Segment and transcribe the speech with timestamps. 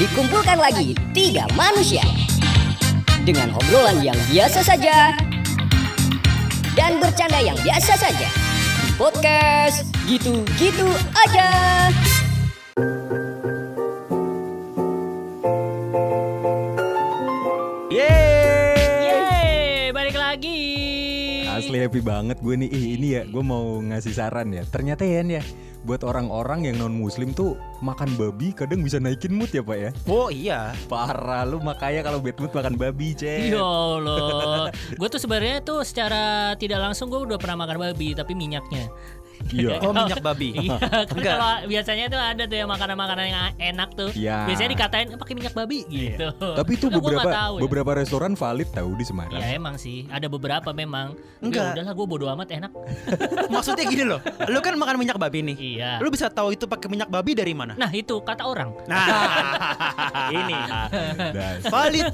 [0.00, 2.00] Dikumpulkan lagi tiga manusia
[3.28, 5.12] dengan obrolan yang biasa saja
[6.72, 8.28] dan bercanda yang biasa saja.
[8.80, 11.52] Di podcast gitu-gitu aja.
[21.80, 22.68] Happy banget gue nih.
[22.68, 24.62] Ih, ini ya, gue mau ngasih saran ya.
[24.68, 25.42] Ternyata ya, ya
[25.80, 29.90] buat orang-orang yang non muslim tuh makan babi kadang bisa naikin mood ya pak ya
[30.04, 30.76] Oh iya.
[30.92, 35.80] parah lu makanya kalau bad mood makan babi cek Ya Allah, gue tuh sebenarnya tuh
[35.80, 38.92] secara tidak langsung gue udah pernah makan babi tapi minyaknya.
[39.52, 40.48] Iya Oh minyak babi.
[40.60, 40.76] Iya,
[41.08, 41.34] kan Enggak.
[41.34, 43.40] kalau biasanya tuh ada tuh yang makanan-makanan yang
[43.72, 44.10] enak tuh.
[44.12, 44.44] Iya.
[44.46, 46.28] Biasanya dikatain "Eh, pakai minyak babi gitu.
[46.52, 47.60] tapi itu gua beberapa nggak tahu ya.
[47.62, 51.16] beberapa restoran valid tahu di Semarang Ya emang sih, ada beberapa memang.
[51.40, 51.72] Enggak.
[51.72, 52.70] Ya udahlah gue bodo amat enak.
[53.48, 54.20] Maksudnya gini loh.
[54.46, 55.56] Lu kan makan minyak babi nih.
[55.56, 55.90] Iya.
[55.98, 57.74] Lu bisa tahu itu pakai minyak babi dari mana?
[57.74, 58.74] Nah itu kata orang.
[58.84, 59.06] Nah,
[60.30, 60.56] ini
[61.64, 62.06] valid.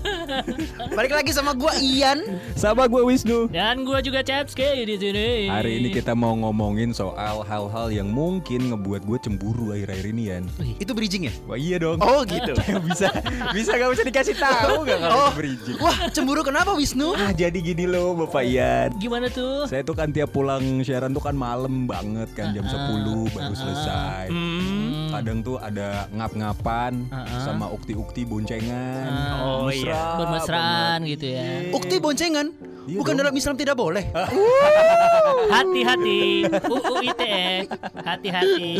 [0.92, 2.22] Balik lagi sama gua Ian.
[2.54, 5.28] sama gue Wisnu Dan gue juga Chapski di sini.
[5.48, 10.44] hari ini kita mau ngomongin soal hal-hal yang mungkin ngebuat gue cemburu akhir-akhir ini Yan
[10.76, 11.34] Itu bridging ya?
[11.44, 12.54] wah iya dong Oh gitu.
[12.88, 13.10] bisa
[13.50, 15.30] bisa gak bisa dikasih tahu gak kalau Oh.
[15.32, 17.12] berizin Wah, cemburu kenapa Wisnu?
[17.12, 19.64] ah jadi gini loh Bapak Ian Gimana tuh?
[19.64, 24.28] Saya tuh kan tiap pulang siaran tuh kan malam banget kan jam 10 baru selesai.
[24.28, 25.08] Hmm.
[25.08, 27.40] Kadang tuh ada ngap-ngapan Uh-uh.
[27.40, 29.08] sama ukti-ukti boncengan.
[29.40, 30.02] Oh, Mesra iya.
[30.16, 31.46] Bermesraan gitu ya.
[31.70, 32.52] Ukti boncengan.
[32.86, 33.20] Iya Bukan dong.
[33.26, 34.04] dalam Islam tidak boleh.
[35.54, 37.66] Hati-hati, UU ITE,
[38.02, 38.70] hati-hati,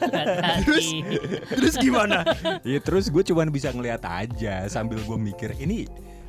[0.00, 0.86] hati-hati.
[1.52, 2.24] Terus gimana?
[2.64, 5.84] Iya terus gue cuman bisa ngeliat aja sambil gue mikir ini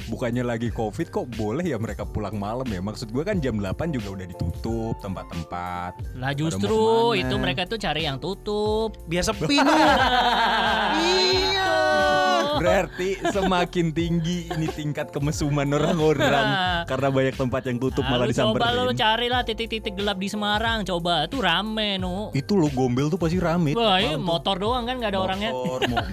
[0.08, 3.94] bukannya lagi covid kok boleh ya mereka pulang malam ya maksud gue kan jam 8
[3.94, 8.96] juga udah ditutup tempat-tempat Lah justru itu mereka tuh cari yang tutup.
[9.08, 9.60] Biasa pinu.
[11.04, 12.29] iya.
[12.56, 16.48] Berarti semakin tinggi ini tingkat kemesuman orang-orang
[16.86, 20.28] karena banyak tempat yang tutup Ah, malah lu coba lu disamperin carilah titik-titik gelap di
[20.28, 22.32] Semarang, coba tuh rame nu.
[22.32, 23.74] itu lo gombel tuh pasti rame.
[23.74, 24.18] Wah, tuh.
[24.18, 25.52] motor doang kan nggak ada orangnya.
[25.52, 26.08] motor, mo-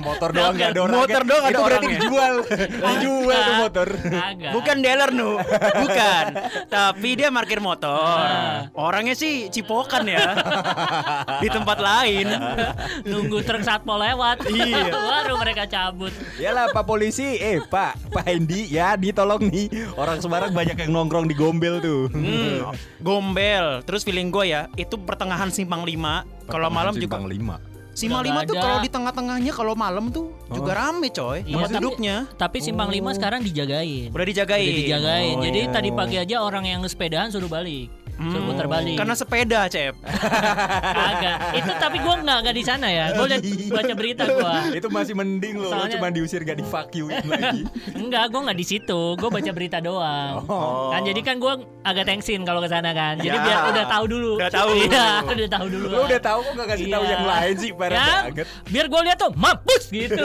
[0.06, 1.98] motor doang nggak ada orangnya Motor doang ada itu berarti orangnya.
[1.98, 2.34] dijual
[2.90, 4.52] dijual tuh motor Kagak.
[4.52, 5.30] Bukan dealer nu,
[5.76, 6.24] bukan.
[6.68, 8.20] Tapi dia parkir motor.
[8.74, 10.26] Orangnya sih cipokan ya.
[11.38, 12.26] Di tempat lain.
[13.02, 14.44] nunggu truk satpol lewat.
[14.46, 14.90] Iya.
[14.90, 16.12] Baru mereka cabut.
[16.36, 21.24] Yalah Pak Polisi Eh Pak Pak Hendi Ya ditolong nih Orang Semarang banyak yang nongkrong
[21.24, 22.68] di gombel tuh Hmm,
[23.00, 23.80] gombel.
[23.82, 27.56] Terus feeling gue ya, itu pertengahan simpang 5 Kalau malam juga Simpang lima
[27.90, 31.42] Simpang Udah 5 nggak tuh kalau di tengah-tengahnya kalau malam tuh juga rame coy.
[31.42, 32.94] Iya, Tempat tapi- duduknya Tapi simpang Oh.
[32.94, 34.08] 5 sekarang dijagain.
[34.08, 34.64] udah dijagain.
[34.64, 35.34] Udah dijagain.
[35.36, 35.70] Oh, Jadi iya.
[35.70, 37.90] tadi pagi aja orang yang sepedahan suruh balik.
[38.20, 38.94] Suruh Hmm, putar balik.
[38.94, 39.96] Karena sepeda, Cep.
[39.96, 41.38] Kagak.
[41.56, 43.06] Itu tapi gua nggak nggak di sana ya.
[43.12, 44.52] Gua liat baca berita gua.
[44.70, 48.40] Itu masih mending loh Lo Soalnya- cuma diusir gak di fuck you-in lagi Enggak, gua
[48.44, 49.00] nggak di situ.
[49.14, 50.44] Gua baca berita doang.
[50.44, 50.90] Oh.
[50.90, 53.16] Kan jadi kan gua agak tensin kalau ke sana kan.
[53.16, 53.40] Jadi Ya.
[53.40, 54.32] biar udah tahu dulu.
[54.36, 54.68] Udah tahu.
[54.76, 55.86] Iya, udah tahu dulu.
[55.88, 57.10] Lo udah tahu kok gak kasih tahu Iya.
[57.10, 60.24] yang lain sih Parah Ya, banget Biar gua lihat tuh mampus gitu.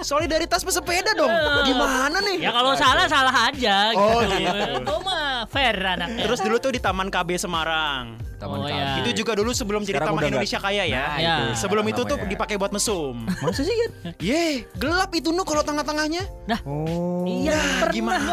[0.00, 1.28] Solidaritas pesepeda dong.
[1.62, 2.40] Gimana nih?
[2.40, 4.00] ya kalau salah salah aja gitu.
[4.00, 4.66] Oh, gitu.
[4.80, 6.24] Gua mah fair anaknya.
[6.30, 8.29] Terus dulu tuh di Taman KB Semarang.
[8.40, 8.98] Taman Oh, iya.
[8.98, 10.96] Itu juga dulu sebelum jadi Sekarang Taman nggak- Indonesia Kaya ya.
[10.98, 11.34] Nah, Ya.
[11.36, 13.14] itu Sebelum itu tuh dipakai buat mesum.
[13.38, 13.90] Masa sih kan?
[14.18, 16.24] Ye, gelap itu nu kalau tengah-tengahnya.
[16.64, 18.32] Oh Iya, pernah gimana.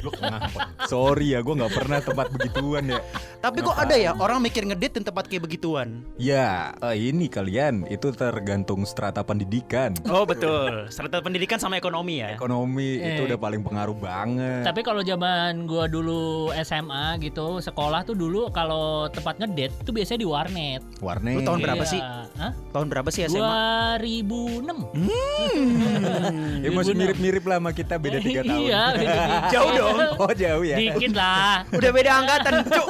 [0.00, 0.60] Lo ngapa?
[0.86, 3.00] Sorry ya gue gak pernah tempat begituan ya
[3.40, 6.04] Tapi kok ada ya orang mikir ngedate di tempat kayak begituan?
[6.16, 10.86] Ya eh, ini kalian Itu tergantung strata pendidikan Oh betul.
[10.88, 12.32] Serta pendidikan sama ekonomi ya.
[12.32, 13.16] Ekonomi Eh.
[13.16, 16.22] itu udah paling pengaruh banget Tapi kalau zaman gua dulu
[16.56, 20.82] SMA gitu, sekolah tuh dulu kalau tempat ngedate tuh biasanya di warnet.
[21.00, 21.88] Warnet Lu tahun berapa Iya.
[21.88, 22.00] sih?
[22.36, 22.52] Hah?
[22.68, 23.56] Tahun berapa sih SMA?
[23.96, 25.00] 2006.
[26.60, 28.60] Ya masih mirip-mirip lah sama kita beda tiga tahun.
[28.62, 28.82] Iya.
[29.54, 29.96] Jauh dong.
[30.18, 30.76] Oh jauh ya.
[30.76, 31.64] Dikit lah.
[31.78, 32.86] Udah beda angkatan, cuk.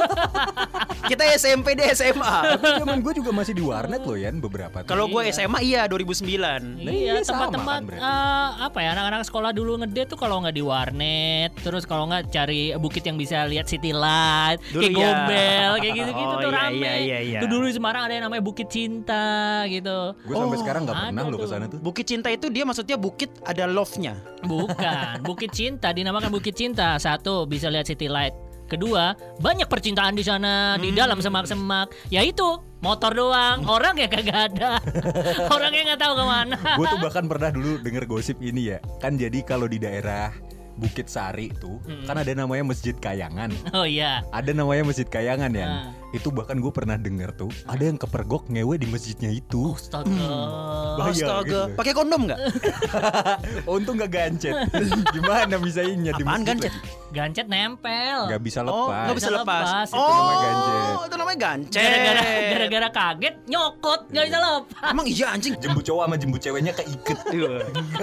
[1.04, 2.36] Kita SMP deh SMA.
[2.56, 4.82] Tapi zaman gue juga masih di warnet loh Yan beberapa.
[4.82, 5.30] Kalau gue Iya.
[5.36, 6.82] SMA iya 2009.
[6.82, 10.52] Iya, iya, sama tempat-tempat kan eh, apa ya anak-anak sekolah dulu ngedate tuh kalau nggak
[10.52, 14.98] di warnet, terus kalau nggak cari bukit yang bisa lihat city light, Dulu kayak ya.
[14.98, 16.76] gombel, kayak gitu-gitu Oh, tuh iya, rame.
[16.76, 17.38] iya, iya, iya.
[17.38, 19.24] Tuh dulu di Semarang ada yang namanya Bukit Cinta
[19.66, 19.98] gitu.
[20.16, 21.40] gue sampai Oh, sekarang nggak ada pernah lo tuh.
[21.40, 21.78] ke sana tuh.
[21.78, 24.14] Bukit Cinta itu dia maksudnya bukit ada love-nya.
[24.42, 26.96] Bukan, Bukit Cinta dinamakan Bukit Cinta.
[26.96, 28.32] Satu bisa lihat city light.
[28.64, 31.92] Kedua, banyak percintaan di sana di dalam semak-semak.
[32.08, 32.44] Ya itu
[32.80, 34.80] motor doang, orang ya kagak ada.
[35.54, 36.56] Orangnya nggak tahu ke mana.
[36.74, 38.78] gue tuh bahkan pernah dulu denger gosip ini ya.
[38.98, 40.32] Kan jadi kalau di daerah
[40.74, 42.02] Bukit Sari tuh Hmm.
[42.04, 43.50] kan ada namanya Masjid Kayangan.
[43.70, 44.26] Oh iya.
[44.30, 45.66] Ada namanya Masjid Kayangan ya.
[45.66, 45.86] Ah.
[46.10, 49.74] Itu bahkan gue pernah denger tuh ada yang kepergok ngewe di masjidnya itu.
[49.74, 50.10] Astaga.
[50.94, 51.60] Bahaya Astaga, gitu.
[51.74, 52.38] pakai kondom nggak?
[53.74, 54.54] Untung gak gancet.
[55.14, 56.70] Gimana bisanya di Apaan gancet?
[56.70, 57.02] lagi?
[57.14, 58.18] Gancet nempel.
[58.26, 59.04] Gak bisa Oh, lepas.
[59.06, 59.64] nggak bisa Bisa lepas.
[59.64, 61.06] lepas, itu Oh, namanya gancet.
[61.06, 61.82] itu namanya gancet.
[62.50, 64.90] Gara-gara kaget nyokot nggak bisa lepas.
[64.90, 65.54] Emang iya anjing.
[65.56, 67.18] Jemput cowok sama jemput ceweknya keiket.
[67.34, 67.50] Iya.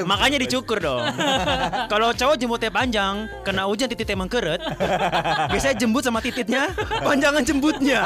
[0.03, 1.03] Makanya dicukur dong.
[1.91, 4.59] Kalau cowok jembutnya panjang, kena hujan titiknya mengkeret.
[5.51, 7.99] Biasanya jembut sama tititnya panjangan jembutnya.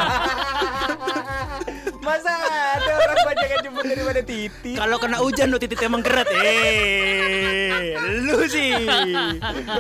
[2.05, 2.29] Masa
[2.77, 4.75] ada orang banyak yang jemput daripada titik?
[4.77, 8.69] Kalau kena hujan lo titiknya mengkeret, eh, lu sih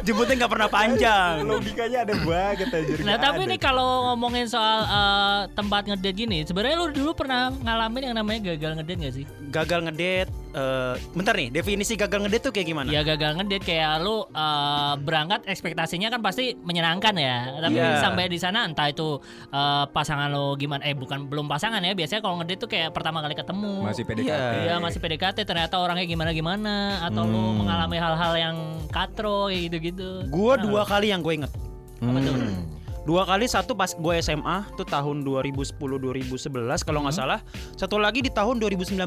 [0.01, 1.45] jembutnya nggak pernah panjang.
[1.45, 2.97] Logikanya ada banget anjir.
[3.05, 3.51] Nah tapi ada.
[3.53, 8.39] nih kalau ngomongin soal eh, tempat ngedate gini, sebenarnya lu dulu pernah ngalamin yang namanya
[8.55, 9.25] gagal ngedate gak sih?
[9.53, 12.89] Gagal ngedate, eh, bentar nih definisi gagal ngedate tuh kayak gimana?
[12.89, 17.37] Ya gagal ngedate kayak lu eh, berangkat ekspektasinya kan pasti menyenangkan ya.
[17.61, 17.99] Tapi Iya.
[18.01, 19.21] sampai di sana entah itu
[19.53, 21.93] eh, pasangan lo gimana eh bukan belum pasangan ya.
[21.93, 23.73] Biasanya kalau ngedate tuh kayak pertama kali ketemu.
[23.81, 24.27] masih PDKT.
[24.27, 24.61] Iya.
[24.61, 27.55] Iya masih PDKT ternyata orangnya gimana-gimana atau lu Hmm.
[27.59, 28.57] mengalami hal-hal yang
[28.87, 30.09] katro kayak gitu-gitu.
[30.27, 30.91] Gua Pernah dua nggak?
[30.91, 31.51] kali yang gue inget.
[31.97, 32.33] Apa tuh?
[32.33, 32.63] Hmm.
[33.01, 36.49] Dua kali satu pas gue SMA tuh tahun 2010 2011
[36.81, 37.39] kalau nggak salah.
[37.73, 38.97] Satu lagi di tahun 2019.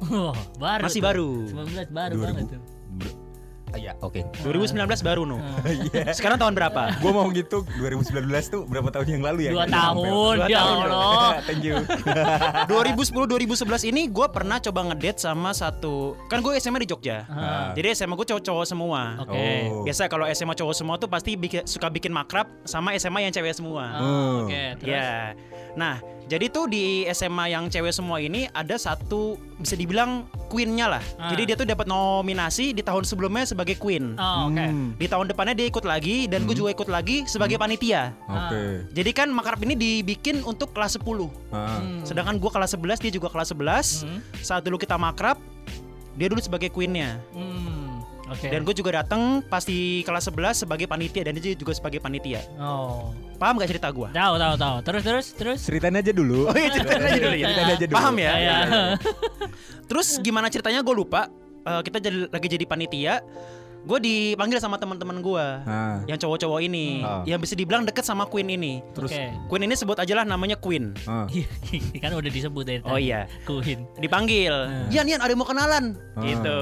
[0.00, 0.82] Wah, baru.
[0.86, 1.06] Masih tuh.
[1.06, 1.30] baru.
[1.66, 2.22] 19 baru 2000.
[2.22, 2.60] banget tuh.
[3.70, 4.24] Iya, oke.
[4.40, 5.38] 2019 baru no.
[5.68, 6.12] Iya.
[6.12, 6.96] Sekarang tahun berapa?
[6.98, 9.52] Gue mau gitu 2019 tuh berapa tahun yang lalu ya?
[9.52, 10.48] Dua tahun, nyampe.
[10.48, 10.86] ya tahun.
[10.88, 11.32] Allah.
[11.48, 11.76] Thank you.
[12.70, 17.24] 2010 2011 ini gue pernah coba ngedate sama satu kan gue SMA di Jogja.
[17.26, 17.70] Ah.
[17.72, 19.18] Jadi SMA gue cowok-cowok semua.
[19.20, 19.46] Oke.
[19.68, 19.82] Oh.
[19.82, 23.52] Biasa kalau SMA cowok semua tuh pasti bikin- suka bikin makrab sama SMA yang cewek
[23.52, 23.84] semua.
[23.94, 24.36] Oh, Oh.
[24.44, 24.88] Oke, terus.
[24.90, 25.36] Ya.
[25.76, 31.04] Nah, jadi tuh di SMA yang cewek semua ini ada satu bisa dibilang queen-nya lah.
[31.16, 31.32] Ah.
[31.32, 34.12] Jadi dia tuh dapat nominasi di tahun sebelumnya sebagai queen.
[34.20, 34.60] Oh, oke.
[34.60, 34.92] Hmm.
[35.00, 38.12] Di tahun depannya dia ikut lagi dan gue juga ikut lagi sebagai panitia.
[38.28, 38.92] Oke.
[38.92, 41.32] Jadi kan makrab ini dibikin untuk kelas 10.
[41.48, 41.80] Ah.
[41.80, 42.04] Hmm.
[42.04, 44.04] Sedangkan gue kelas 11, dia juga kelas 11.
[44.04, 44.20] Hmm.
[44.44, 45.40] Saat dulu kita makrab,
[46.12, 47.16] dia dulu sebagai queen-nya.
[47.32, 47.87] Hmm.
[48.28, 48.48] Oke.
[48.48, 52.44] Dan gue juga datang pas di kelas 11 sebagai panitia dan dia juga sebagai panitia.
[52.56, 53.10] Oh.
[53.36, 54.08] Paham gak cerita gue?
[54.10, 54.76] Tahu tahu tahu.
[54.82, 55.58] Terus terus terus.
[55.62, 56.50] Ceritain aja dulu.
[56.50, 57.46] Oh iya ceritain aja dulu ya.
[57.48, 57.96] Ceritain aja dulu.
[57.96, 58.32] Paham ya?
[58.34, 58.56] Ya.
[59.86, 61.30] Terus gimana ceritanya gue lupa.
[61.64, 63.14] Eh, kita jadi, lagi jadi panitia.
[63.78, 65.46] Gue dipanggil sama teman-teman gue.
[65.64, 66.02] Ah.
[66.04, 67.22] Yang cowok-cowok ini, Ah.
[67.24, 68.82] yang bisa dibilang deket sama Queen ini.
[68.92, 69.24] Terus Oke.
[69.48, 70.92] Queen ini sebut aja lah namanya Queen.
[71.06, 71.24] ah.
[71.96, 73.30] kan udah disebut dari Oh iya.
[73.46, 73.86] Queen.
[73.96, 74.52] Dipanggil,
[74.90, 76.24] Yan Yan ada yang mau kenalan, Ah.
[76.26, 76.58] gitu.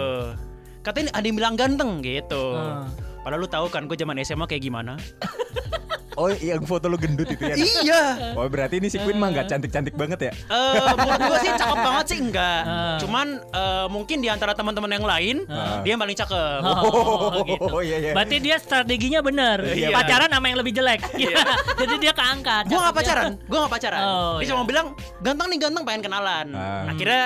[0.87, 2.55] Katanya ada yang bilang ganteng, gitu.
[2.55, 2.87] Ah.
[3.27, 4.95] Padahal lu tahu kan gue zaman SMA kayak gimana?
[6.17, 7.57] Oh, yang foto lu gendut itu ya.
[7.57, 8.03] iya.
[8.33, 10.33] Oh, berarti ini si Queen mah nggak cantik-cantik banget ya?
[10.49, 12.63] Eh, menurut gue sih cakep banget sih enggak.
[12.65, 12.97] Ah.
[12.97, 15.37] Cuman eh, mungkin di antara teman-teman yang lain
[15.85, 16.61] dia yang paling cakep.
[16.65, 17.69] Oh, gitu.
[17.69, 18.13] Oh, iya, iya.
[18.17, 19.61] Berarti dia strateginya benar.
[19.61, 19.93] Iya.
[19.93, 21.05] Pacaran sama yang lebih jelek.
[21.85, 22.65] Jadi dia keangkat.
[22.67, 22.97] Gue gak Cakepnya.
[23.05, 24.01] pacaran, gue gak pacaran.
[24.01, 24.51] Oh, Dia iya.
[24.57, 24.87] cuma bilang
[25.21, 26.47] ganteng nih ganteng pengen kenalan.
[26.57, 26.89] Ah.
[26.89, 27.25] Akhirnya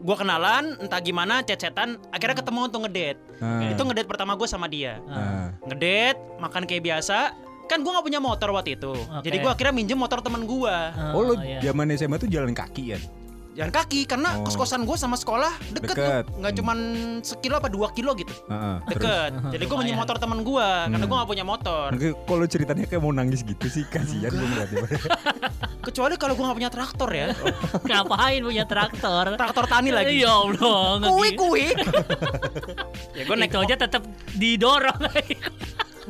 [0.00, 3.20] gue kenalan, entah gimana chat-chatan, akhirnya ketemu untuk ngedate.
[3.40, 3.72] Ah.
[3.72, 5.00] Itu ngedate pertama gue sama dia.
[5.08, 5.52] Ah.
[5.64, 7.32] Ngedate, makan kayak biasa.
[7.72, 8.92] Kan gue gak punya motor waktu itu.
[9.18, 10.76] Jadi gue akhirnya minjem motor teman gue.
[11.10, 11.64] Oh, lu iya.
[11.64, 13.00] zaman SMA tuh jalan kaki ya?
[13.52, 14.44] Jalan kaki karena Oh.
[14.44, 16.24] kos-kosan gue sama sekolah deket, Deket.
[16.24, 16.40] tuh.
[16.40, 16.78] Nggak cuman
[17.20, 18.32] sekilo apa dua kilo gitu.
[18.46, 18.76] Heeh.
[18.86, 19.30] Terus Deket.
[19.52, 20.00] Jadi gue minjem Lumayan.
[20.04, 21.08] motor teman gue karena Hmm.
[21.08, 21.88] gue gak punya motor.
[22.22, 24.84] Kalau ceritanya kayak mau nangis gitu sih kasihan gue ngeliatnya.
[25.84, 27.26] Kecuali kalau gue gak punya traktor ya.
[27.88, 29.24] Ngapain punya traktor?
[29.36, 30.16] Traktor tani lagi.
[30.18, 31.00] Ya Allah.
[31.02, 31.76] Kuik kuik.
[33.16, 34.00] ya gue naik Itu aja tetap
[34.32, 34.96] didorong.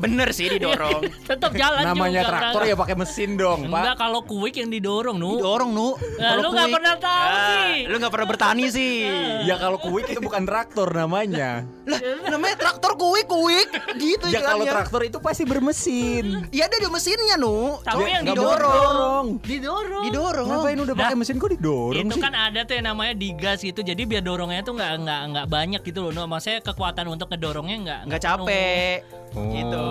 [0.02, 1.06] Bener sih didorong.
[1.30, 2.68] tetap jalan Namanya juga, traktor kan?
[2.68, 3.96] ya pakai mesin dong, Enggak Pak.
[3.96, 5.38] kalau kuik yang didorong nu.
[5.38, 5.94] Didorong nu.
[6.18, 7.72] Nah, Kalau lu nggak pernah tahu Ya, sih.
[7.86, 8.94] Lu gak pernah bertani sih.
[9.48, 11.62] Ya kalau kuik itu bukan traktor namanya.
[11.82, 13.68] Lah, namanya traktor kuik kuik.
[13.94, 14.72] Gitu Ya kalau iklannya.
[14.72, 16.46] traktor itu pasti bermesin.
[16.50, 17.78] Ya ada di mesinnya nu.
[17.80, 19.26] Tapi Cuma yang Nggak didorong.
[19.40, 20.02] didorong.
[20.04, 20.46] Didorong.
[20.48, 22.22] Ngapain udah pakai mesin kok didorong itu sih?
[22.22, 25.80] kan ada tuh yang namanya digas gitu jadi biar dorongnya tuh nggak nggak nggak banyak
[25.82, 28.98] gitu loh no maksudnya kekuatan untuk ngedorongnya nggak Nggak capek.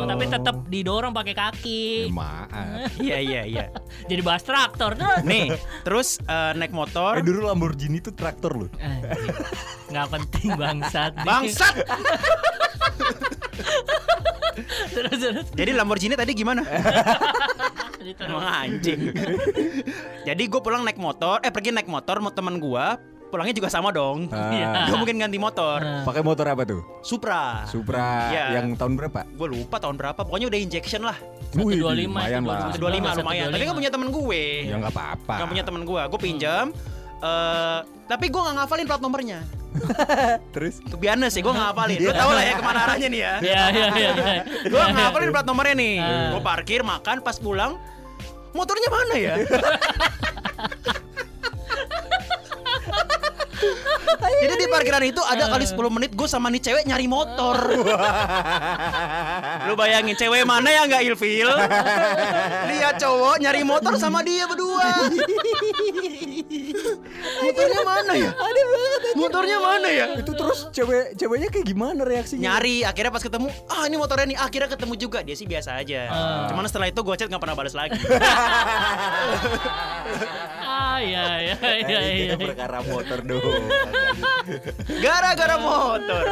[0.01, 0.09] Oh.
[0.09, 2.91] Tapi tetap didorong pakai Ya, kaki maaf.
[3.05, 3.65] Iya iya iya.
[4.09, 5.55] jadi bahas traktor terus Nih,
[5.87, 7.15] terus eh, naik motor.
[7.15, 8.69] Eh dulu Lamborghini itu traktor loh.
[8.81, 9.31] Anjing.
[9.91, 11.75] nggak penting bangsat Bangsat.
[14.95, 16.67] terus terus Jadi Lamborghini tadi gimana?
[18.19, 19.13] Emang anjing.
[20.25, 22.85] Jadi gue pulang naik motor, eh pergi naik motor mau teman gue,
[23.31, 24.27] pulangnya juga sama dong.
[24.29, 24.85] Ah.
[24.91, 25.79] Gak mungkin ganti motor.
[25.79, 26.03] Nah.
[26.03, 26.83] Pakai motor apa tuh?
[27.01, 27.63] Supra.
[27.65, 28.59] Supra Iya.
[28.59, 29.23] yang tahun berapa?
[29.31, 31.15] Gue lupa tahun berapa, pokoknya udah injection lah.
[31.55, 32.75] Wih, 125 lumayan lah.
[32.75, 33.47] 125 lumayan.
[33.49, 34.43] Tapi kan punya temen gue.
[34.67, 35.35] Ya nggak apa-apa.
[35.39, 36.67] Gak punya temen gue, gue pinjam.
[37.21, 39.39] eh tapi gue gak ngafalin plat nomornya.
[40.57, 41.99] Terus be honest ya, gue gak hafalin.
[42.01, 43.33] Lu tau lah ya ke mana arahnya nih ya.
[43.47, 44.09] Iya iya iya.
[44.11, 44.41] iya.
[44.65, 45.95] Gue gak hafalin plat nomornya nih.
[46.01, 46.29] Ah.
[46.33, 47.77] Gue parkir, makan, pas pulang,
[48.51, 49.33] motornya mana ya?
[54.41, 57.57] Jadi di parkiran itu ada kali 10 menit gue sama nih cewek nyari motor.
[59.69, 61.49] Lu bayangin cewek mana yang nggak ilfil?
[62.71, 64.85] Lihat cowok nyari motor sama dia berdua.
[67.41, 68.31] Motornya mana ya?
[69.17, 70.05] Motornya mana ya?
[70.17, 72.57] itu terus cewek ceweknya kayak gimana reaksinya?
[72.57, 75.19] Nyari, akhirnya pas ketemu, ah ini motornya nih, akhirnya ketemu juga.
[75.21, 76.01] Dia sih biasa aja.
[76.09, 76.45] Ah.
[76.49, 77.99] Cuman setelah itu gue chat nggak pernah balas lagi.
[80.91, 82.33] Ah iya iya iya iya.
[82.35, 83.63] perkara motor doang.
[84.99, 86.23] Gara-gara motor.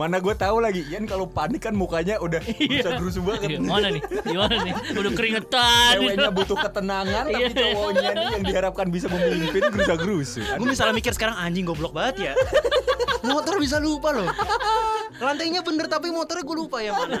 [0.00, 3.60] Mana gue tahu lagi, Ian kalau panik kan mukanya udah bisa gerusu banget.
[3.60, 4.02] Gimana nih?
[4.24, 4.72] Gimana nih?
[4.96, 5.92] Udah keringetan.
[6.00, 7.48] Ceweknya butuh ketenangan, tapi Iya.
[7.52, 10.40] cowoknya nih yang diharapkan bisa memimpin gerusa gerusu.
[10.56, 12.34] Gue misalnya mikir sekarang anjing goblok banget ya.
[13.26, 14.28] Motor bisa lupa loh.
[15.16, 17.16] Lantainya bener tapi motornya gue lupa ya mana.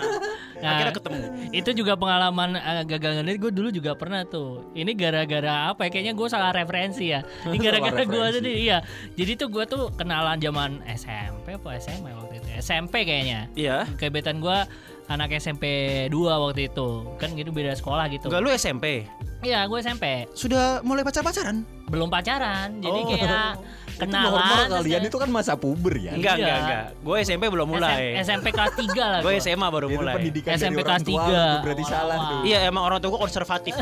[0.60, 1.20] Nah, Akhirnya ketemu.
[1.50, 4.68] Itu juga pengalaman uh, gagal ngeliat gue dulu juga pernah tuh.
[4.76, 5.90] Ini gara-gara apa ya?
[5.90, 7.20] Kayaknya gue salah referensi ya.
[7.48, 8.78] Ini gara-gara gue tadi iya.
[9.14, 12.48] Jadi tuh gue tuh kenalan zaman SMP apa SMA waktu itu?
[12.50, 12.58] ya?
[12.58, 13.40] SMP kayaknya.
[13.54, 13.86] Iya.
[13.96, 14.58] Kebetulan gue
[15.06, 15.64] anak SMP
[16.10, 16.88] 2 waktu itu.
[17.16, 18.26] Kan gitu beda sekolah gitu.
[18.26, 19.06] Enggak lu SMP.
[19.44, 20.26] Iya, gue SMP.
[20.34, 21.62] Sudah mulai pacar-pacaran?
[21.86, 22.82] Belum pacaran.
[22.82, 23.06] Jadi Oh.
[23.06, 23.50] kayak
[23.96, 24.28] Itu kenalan.
[24.28, 26.12] normal terus kalian itu kan masa puber ya.
[26.12, 26.44] Enggak, Iya.
[26.44, 26.84] enggak, enggak.
[27.00, 27.96] Gue SMP belum mulai.
[28.14, 29.40] SM SMP kelas 3 lah Gue gua.
[29.40, 30.14] SMA baru Itu mulai.
[30.14, 32.38] pendidikan SMP kelas tua tiga, lu tuh berarti salah tuh.
[32.44, 33.72] Iya emang orang tua gue konservatif.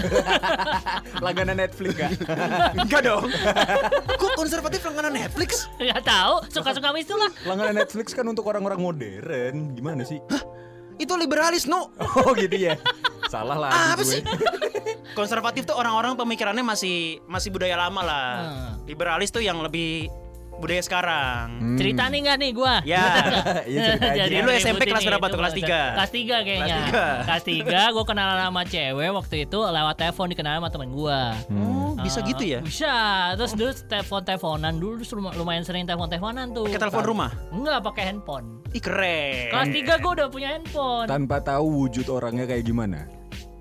[1.25, 2.11] Langganan Netflix kan.
[2.81, 3.25] Enggak dong.
[4.21, 5.67] Kok konservatif langganan Netflix?
[5.77, 7.31] Gak tahu, suka-suka itu lah.
[7.45, 9.75] Langganan Netflix kan untuk orang-orang modern.
[9.75, 10.23] Gimana sih?
[10.95, 11.91] Itu liberalis no.
[12.23, 12.79] Oh gitu ya.
[13.27, 14.07] Salah lagi Apa gue.
[14.07, 14.21] sih?
[15.13, 18.29] Konservatif tuh orang-orang pemikirannya masih masih budaya lama lah.
[18.35, 18.73] Hmm.
[18.85, 20.09] Liberalis tuh yang lebih
[20.55, 21.47] budaya sekarang.
[21.59, 21.75] Hmm.
[21.75, 22.75] Cerita nih gak nih gua?
[22.87, 23.03] Ya.
[23.65, 24.23] Iya, cerita aja.
[24.25, 25.39] Jadi lu SMP kelas berapa tuh?
[25.41, 25.81] Kelas tiga?
[25.95, 26.77] Kelas 3 kayaknya.
[27.27, 27.65] Kelas tiga.
[27.67, 31.21] Kelas 3 gua kenalan sama cewek waktu itu lewat telepon dikenalan sama temen gua.
[31.51, 32.61] Oh, bisa Ah, gitu ya?
[32.63, 32.95] Bisa.
[33.35, 36.65] Terus dulu telepon-teleponan dulu terus lum- lumayan sering telepon-teleponan tuh.
[36.65, 37.31] Pakai telepon rumah.
[37.51, 38.47] Enggak pakai handphone.
[38.71, 39.51] Ih keren.
[39.51, 41.07] Kelas 3 gua udah punya handphone.
[41.07, 43.11] Tanpa tahu wujud orangnya kayak gimana.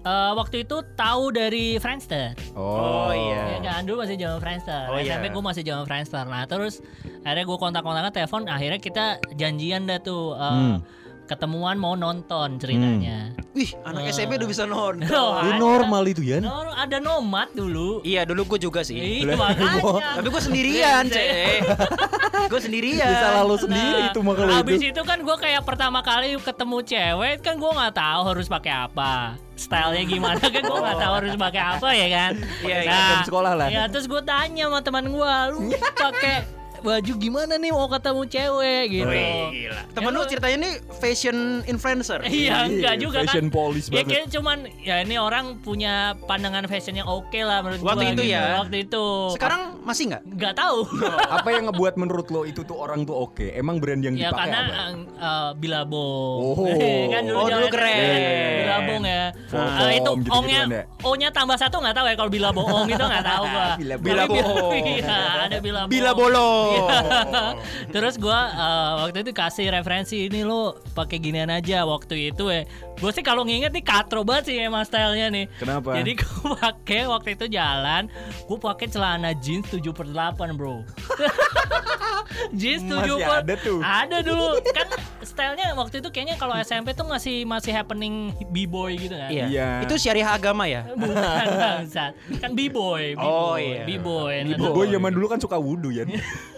[0.04, 2.36] Eh, waktu itu tahu dari Friendster.
[2.54, 3.56] Oh, iya.
[3.56, 4.92] Ya kan dulu masih zaman Friendster.
[4.92, 5.16] Oh, iya.
[5.16, 6.26] SMP gue masih zaman Friendster.
[6.28, 6.84] Nah terus
[7.24, 8.42] akhirnya gue kontak-kontakan telepon.
[8.46, 10.78] Akhirnya kita janjian dah tuh eh, Hmm.
[11.24, 13.32] ketemuan mau nonton ceritanya.
[13.56, 15.08] Wih, anak SMP udah bisa nonton.
[15.16, 15.56] Oh, ada.
[15.56, 16.44] normal itu ya.
[16.44, 18.04] No, ada nomad dulu.
[18.04, 19.24] Iya, dulu gue juga sih.
[19.24, 20.20] Iya makanya.
[20.20, 21.64] Tapi gue sendirian, cek.
[22.50, 23.06] gue sendirian.
[23.06, 24.90] Ya salah lu sendiri itu mah kalau Habis itu.
[24.96, 29.14] itu kan gue kayak pertama kali ketemu cewek kan gue nggak tahu harus pakai apa,
[29.56, 32.32] stylenya gimana kan gue nggak tahu harus pakai apa ya kan.
[32.64, 33.68] Iya, iya, seragam sekolah lah.
[33.70, 35.60] Ya terus gue tanya sama teman gue, lu
[36.08, 39.08] pakai baju gimana nih mau ketemu cewek gitu.
[39.08, 39.82] Wih, gila.
[39.90, 42.20] Temen Ya, lu ceritanya nih fashion influencer.
[42.24, 43.56] Iya, enggak juga fashion kan.
[43.56, 44.08] police Ya banget.
[44.10, 48.22] kayak cuman ya ini orang punya pandangan fashion yang oke lah menurut Waktu gua itu
[48.22, 48.34] gitu.
[48.36, 48.44] ya?
[48.60, 49.06] Waktu itu.
[49.32, 50.22] Sekarang masih nggak?
[50.28, 50.78] nggak tahu.
[51.40, 53.48] Apa yang ngebuat menurut lo itu tuh orang tuh oke?
[53.50, 54.84] Emang brand yang ya dipakai karena apa?
[55.18, 56.38] uh, Bilabong.
[56.44, 56.68] Oh.
[57.14, 58.60] kan dulu Oh, dulu keren.
[58.60, 59.26] Bilabong ya.
[59.50, 60.84] Uh, itu gitu-gituan ongnya ya?
[61.02, 63.68] O-nya tambah satu nggak tahu ya kalau Bilabong ong itu nggak tahu gua.
[63.80, 64.04] Bilabong.
[64.04, 64.72] Bilabong.
[64.76, 65.58] Iya, ada.
[65.88, 66.50] Bila bolo.
[66.70, 66.73] Iya.
[67.94, 72.64] Terus gua uh, waktu itu kasih referensi ini lo pakai ginian aja waktu itu ya.
[73.04, 75.46] Gue sih kalau nginget nih katro banget sih emang stylenya nih.
[75.58, 75.98] Kenapa?
[75.98, 78.08] Jadi gue pakai waktu itu jalan,
[78.48, 80.86] gue pakai celana jeans 7 per 8 bro.
[82.60, 83.80] jeans 7 Masih per ada tuh.
[83.82, 84.48] Ada dulu.
[84.72, 84.88] Kan
[85.26, 89.30] stylenya waktu itu kayaknya kalau SMP tuh masih masih happening b-boy gitu kan.
[89.34, 89.46] Iya.
[89.50, 89.70] Iya.
[89.84, 90.86] Itu syariah agama ya?
[90.94, 92.14] Bukan bangsat.
[92.40, 93.26] Kan b-boy, b-boy.
[93.26, 93.84] Oh, iya.
[93.84, 94.48] B-boy.
[94.54, 96.06] Gue zaman dulu kan suka wudhu ya.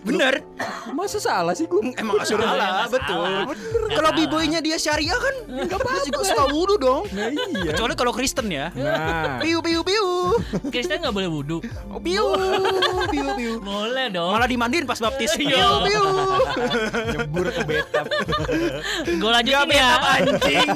[0.00, 0.40] Bener.
[0.90, 1.92] Masa salah sih gue?
[1.94, 3.52] Emang gak salah, betul.
[3.90, 4.16] Kalau salah.
[4.16, 7.02] b-boynya dia syariah kan Enggak apa juga suka wudhu dong.
[7.10, 7.70] Nah iya.
[7.70, 8.72] Kecuali kalau Kristen ya.
[8.72, 9.36] Nah.
[9.38, 10.06] Piu piu piu.
[10.68, 11.58] Kristen nggak boleh wudhu.
[11.86, 12.24] Oh, piu
[13.08, 13.52] piu piu.
[13.60, 14.32] Boleh dong.
[14.32, 15.32] Malah dimandiin pas baptis.
[15.32, 15.68] Piu Iya.
[15.84, 16.04] piu.
[17.10, 18.04] Nyebur ke betap.
[19.04, 19.68] Gue Gak lanjutin ya.
[19.68, 20.68] betap anjing.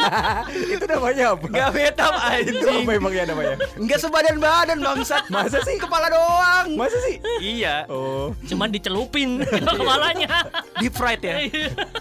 [0.69, 1.47] itu namanya apa?
[1.49, 2.25] Gak betap Itu
[2.61, 2.83] anjing.
[2.83, 3.57] apa emangnya namanya?
[3.75, 5.23] Enggak sebadan-badan bangsat.
[5.29, 5.77] Masa sih?
[5.77, 6.67] Kepala doang.
[6.77, 7.17] Masa sih?
[7.41, 7.89] Iya.
[7.89, 10.51] Oh, Cuman dicelupin ke kepalanya.
[10.83, 11.39] Deep fried ya.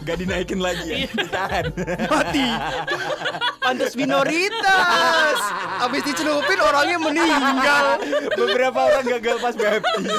[0.04, 0.98] Gak dinaikin lagi ya?
[1.10, 1.66] Ditahan.
[2.06, 2.48] Mati.
[3.58, 5.38] Pantes minoritas.
[5.80, 7.86] Habis dicelupin orangnya meninggal.
[8.34, 10.12] Beberapa orang gagal pas baptis.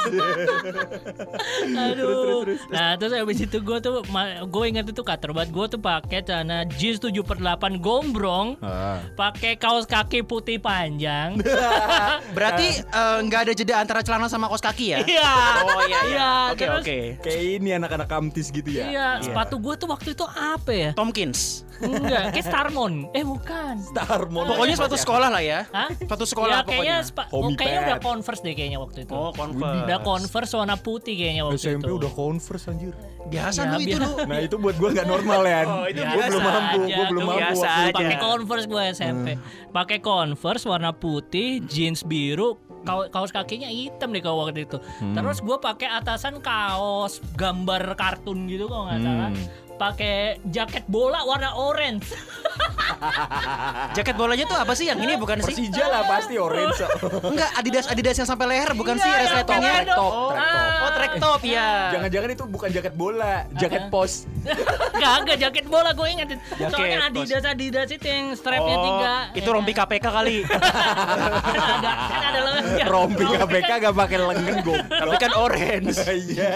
[1.70, 2.44] Aduh.
[2.68, 4.00] Nah terus habis itu gue tuh
[4.44, 9.00] gue ingat itu kater banget gue tuh pakai celana jeans 7 per 8 gombrong, Ah.
[9.14, 11.36] pakai kaos kaki putih panjang.
[12.36, 14.98] Berarti eh, nggak ada jeda antara celana sama kaos kaki ya?
[15.04, 15.32] Iya.
[15.62, 16.28] Oh iya iya.
[16.50, 16.98] Oke terus- oke.
[17.20, 18.84] Kayak ini anak-anak kamtis gitu ya.
[18.86, 20.90] Iya, sepatu gue tuh waktu itu apa ya?
[20.94, 21.62] Tomkins.
[21.74, 23.10] Enggak, kayak Starmon.
[23.10, 23.82] Eh bukan.
[23.82, 24.46] Starmon.
[24.46, 25.66] Pokoknya sepatu sekolah lah ya.
[25.74, 25.90] Hah?
[25.90, 27.34] Sepatu sekolah ya, kayaknya pokoknya.
[27.34, 27.98] oh, kayaknya udah.
[27.98, 29.12] Converse deh kayaknya waktu itu.
[29.12, 29.82] Oh, Converse.
[29.82, 31.98] Udah Converse warna putih kayaknya waktu SMP itu.
[31.98, 32.94] udah converse anjir.
[33.24, 34.10] Biasa Ya, lu itu lu.
[34.28, 35.60] Nah itu buat gue nggak normal ya.
[35.66, 37.40] Oh, itu gue belum mampu, aja, gue belum tuh mampu.
[37.42, 37.94] biasa aja.
[37.96, 39.28] pakai Converse gue SMP.
[39.74, 44.78] Pakai Converse warna putih, jeans biru, kaos kakinya hitam deh kalau waktu itu.
[45.16, 49.30] Terus gue pakai atasan kaos gambar kartun gitu kalau nggak salah.
[49.74, 52.12] Pakai jaket bola warna orange.
[53.96, 55.54] Jaket bolanya tuh apa sih yang ini bukan sih?
[55.54, 56.82] Persija lah pasti orange.
[57.30, 59.74] Enggak, Adidas Adidas yang sampai leher bukan sih Iya, resletingnya?
[59.74, 60.82] Track top, Oh, track top.
[60.84, 61.68] Oh, track top ya.
[61.92, 64.12] Jangan-jangan itu bukan jaket bola, jaket pos.
[65.02, 66.38] Kagak jaket bola gue ingetin.
[66.52, 66.98] Jaket, Soalnya.
[67.06, 69.14] Adidas Adidas itu yang strapnya Oh, tiga.
[69.32, 69.72] itu ya rompi?
[69.72, 70.38] KPK kali.
[70.46, 72.86] kan ada kan lengan.
[72.86, 74.78] Rompi KPK kan gak pakai lengan gue.
[74.84, 75.96] Tapi kan orange.
[76.04, 76.52] Iya.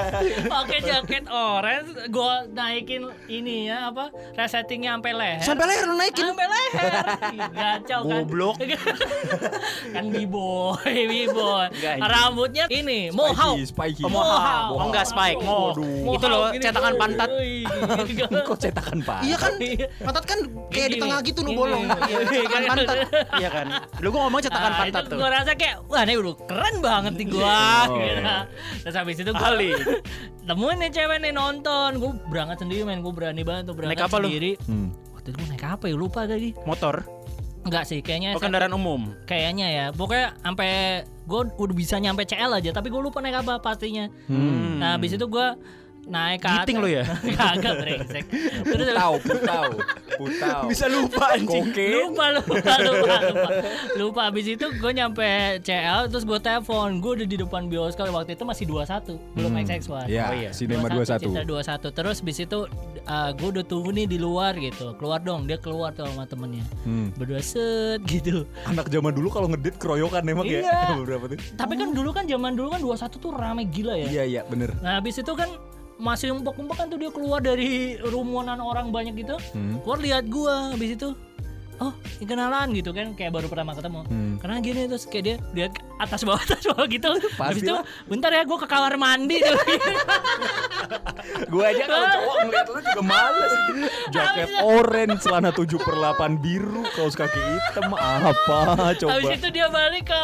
[0.46, 5.40] pakai jaket orange, gue naikin ini ya apa resettingnya sampai leher.
[5.42, 6.17] Sampai leher lu naikin.
[6.18, 6.92] Sampai leher.
[7.50, 8.18] Gacau kan.
[8.22, 8.54] Goblok.
[9.94, 11.66] kan b-boy, b-boy.
[11.98, 13.56] Rambutnya ini mohawk.
[13.62, 14.02] Spiky.
[14.06, 14.74] Oh, mohawk.
[14.74, 15.38] Oh, enggak, spike.
[15.40, 15.72] Mo.
[16.12, 17.28] Itu loh, cetakan pantat.
[18.46, 19.20] Kok cetakan pak?
[19.24, 19.52] Iya kan?
[19.58, 19.86] Iya.
[20.02, 20.38] Pantat kan
[20.70, 21.84] kayak di tengah gitu nu bolong.
[21.86, 22.96] Iya, cetakan pantat.
[23.40, 23.66] Iya kan?
[24.02, 25.16] Lu gua ngomong cetakan Nah, pantat tuh.
[25.16, 27.60] Gue rasa kayak wah ini udah keren banget nih gua.
[27.88, 27.96] Oh.
[27.98, 28.22] gitu.
[28.84, 29.70] Terus habis itu gue Ali.
[30.48, 31.90] temuin nih cewek nih nonton.
[31.98, 34.26] Gue berangkat sendiri men, gue berani banget tuh berangkat Naik apa lu?
[34.28, 34.52] sendiri.
[34.64, 34.88] Hmm.
[35.28, 36.56] Waktu itu gue naik apa ya lupa tadi.
[36.64, 37.04] Motor.
[37.68, 39.12] Enggak sih, kayaknya Oh, kendaraan umum.
[39.28, 39.86] kayaknya ya.
[39.92, 40.70] Pokoknya sampai
[41.04, 44.08] gue udah bisa nyampe CL aja, tapi gue lupa naik apa pastinya.
[44.24, 44.80] Hmm.
[44.80, 45.46] Nah, habis itu gue
[46.08, 46.64] naik ke atas.
[46.64, 47.04] Giting lu ya?
[47.36, 48.24] Kagak brengsek.
[48.64, 49.68] Terus Putau, putau,
[50.16, 50.60] putau.
[50.66, 51.68] Bisa lupa anjing.
[51.68, 51.88] Koke.
[51.94, 53.48] lupa lupa lupa lupa
[53.94, 55.28] lupa abis itu gue nyampe
[55.60, 59.62] CL terus gue telepon gue udah di depan bioskop waktu itu masih 21 belum Hmm.
[59.62, 60.50] XX1 Ya, Oh, iya.
[60.50, 61.20] Cinema 21.
[61.20, 62.58] Cinta 21 terus abis itu
[63.34, 67.12] gue udah tunggu nih di luar gitu keluar dong dia keluar tuh sama temennya Hmm.
[67.14, 70.60] berdua set gitu Anak zaman dulu kalau ngedit keroyokan emang Iya.
[70.62, 70.80] ya.
[71.06, 71.38] Berapa tuh?
[71.54, 74.72] tapi kan dulu kan zaman dulu kan 21 tuh rame gila ya Iya, iya, bener.
[74.78, 75.48] nah abis itu kan
[75.98, 79.82] masih umpuk-umpuk kan tuh dia keluar dari rumunan orang banyak gitu Hmm.
[79.82, 81.10] keluar lihat gua habis itu
[81.78, 84.34] oh kenalan gitu kan kayak baru pertama ketemu Hmm.
[84.38, 87.74] karena gini terus kayak dia lihat atas bawah atas bawah gitu habis itu
[88.06, 89.58] bentar ya gua ke kamar mandi tuh
[91.44, 93.52] Gue aja kalau cowok ngeliat lu juga males.
[94.08, 98.58] Jaket orange, celana 7 per 8 biru, kaos kaki hitam, apa
[98.96, 99.10] coba?
[99.12, 100.22] habis itu dia balik ke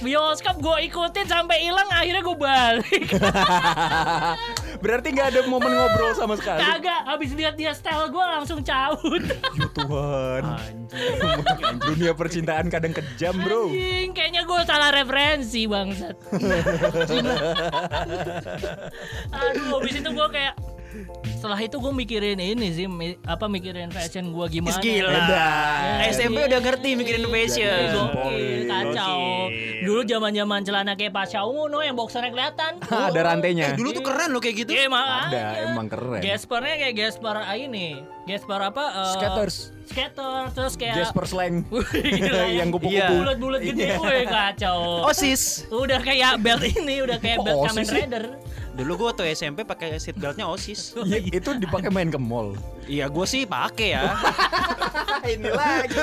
[0.00, 3.06] bioskop gua ikutin sampai hilang akhirnya gua balik
[4.84, 6.60] Berarti nggak ada momen ngobrol sama sekali.
[6.60, 9.24] kagak habis lihat dia style gua langsung cabut
[9.58, 10.42] Ya Tuhan.
[11.80, 13.72] Dunia percintaan kadang kejam, Bro.
[13.72, 16.16] Anjing, kayaknya gue salah referensi bangsat.
[19.32, 20.54] Aduh, habis itu gue kayak
[21.36, 24.78] setelah itu gue mikirin ini sih mi- apa mikirin fashion gue gimana.
[24.80, 25.12] gila.
[25.12, 26.48] Ya, SMP iya.
[26.48, 27.84] udah ngerti mikirin fashion.
[27.92, 29.18] Gokil, kacau.
[29.50, 29.82] Gokil.
[29.84, 32.80] Dulu zaman-zaman celana kayak Pasha Ungu no yang boxernya kelihatan.
[32.88, 33.74] Ah, ada rantainya.
[33.74, 34.70] Eh, dulu tuh keren loh kayak gitu.
[34.72, 35.42] Iya, emang Ada, aja.
[35.68, 36.20] emang keren.
[36.24, 37.88] Gaspernya kayak Gasper ah, ini.
[38.24, 38.84] Gasper apa?
[38.88, 39.56] eh, Skaters.
[39.84, 41.54] Skater terus kayak Jasper slang.
[42.24, 42.64] Ya.
[42.64, 42.96] yang kupu-kupu.
[42.96, 43.08] Iya.
[43.12, 45.04] bulat-bulat gede, wih kacau.
[45.04, 45.68] Osis.
[45.68, 47.84] Udah kayak belt ini, udah kayak belt Kamen?
[47.84, 48.24] Rider.
[48.74, 50.94] Dulu gua tuh SMP pakai seat beltnya Osis.
[51.06, 52.58] Iya, itu dipakai main ke mall.
[52.90, 54.18] Iya, gua sih pakai ya.
[55.30, 55.96] Ini lagi.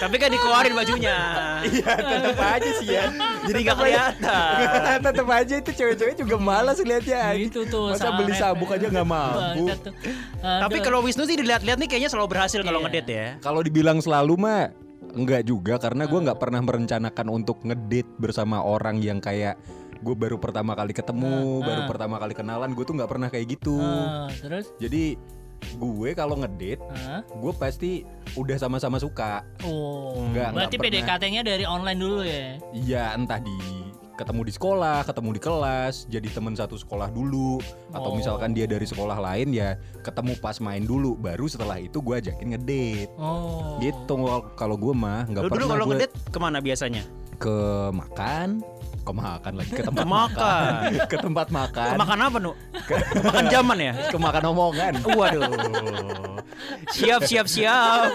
[0.00, 1.18] Tapi kan dikeluarin bajunya.
[1.64, 3.04] Iya, tetap aja sih ya.
[3.46, 4.54] Jadi nggak kelihatan.
[5.06, 7.30] tetap aja itu cewek-cewek juga malas lihatnya.
[7.38, 7.94] Gitu tuh.
[7.94, 9.70] Masa beli sabuk aja nggak mampu.
[10.42, 12.86] Tapi kalau Wisnu sih dilihat-lihat nih kayaknya selalu berhasil kalau Iya.
[12.90, 13.28] ngedate ya.
[13.38, 14.72] Kalau dibilang selalu mah
[15.10, 19.58] enggak juga karena gue nggak pernah merencanakan untuk ngedate bersama orang yang kayak
[20.00, 21.88] gue baru pertama kali ketemu, Ah, baru ah.
[21.88, 23.76] pertama kali kenalan, gue tuh nggak pernah kayak gitu.
[23.76, 24.72] Ah, terus?
[24.76, 25.14] Jadi
[25.76, 27.20] gue kalau ngedate, Hah?
[27.22, 29.44] gue pasti udah sama-sama suka.
[29.62, 30.76] Oh, Enggak, berarti.
[30.80, 32.56] PDKT-nya dari online dulu ya?
[32.72, 33.52] Iya, entah di
[34.16, 37.56] ketemu di sekolah, ketemu di kelas, jadi teman satu sekolah dulu,
[37.88, 38.16] atau Oh.
[38.16, 42.52] misalkan dia dari sekolah lain ya ketemu pas main dulu, baru setelah itu gue ajakin
[42.52, 43.08] ngedate.
[43.16, 43.80] Oh.
[43.80, 44.12] Gitu
[44.54, 47.04] kalau gue mah nggak Lu pernah dulu kalau gue ngedate ke mana biasanya?
[47.40, 47.56] ke
[47.88, 48.60] makan,
[49.00, 50.80] ke makan lagi ke tempat makan.
[51.08, 52.52] ke tempat makan, Makan apa, Nu?
[53.24, 53.92] Makan zaman ya?
[54.12, 54.92] ke makan omongan.
[55.02, 55.42] Waduh.
[56.92, 58.10] Siap, siap, siap.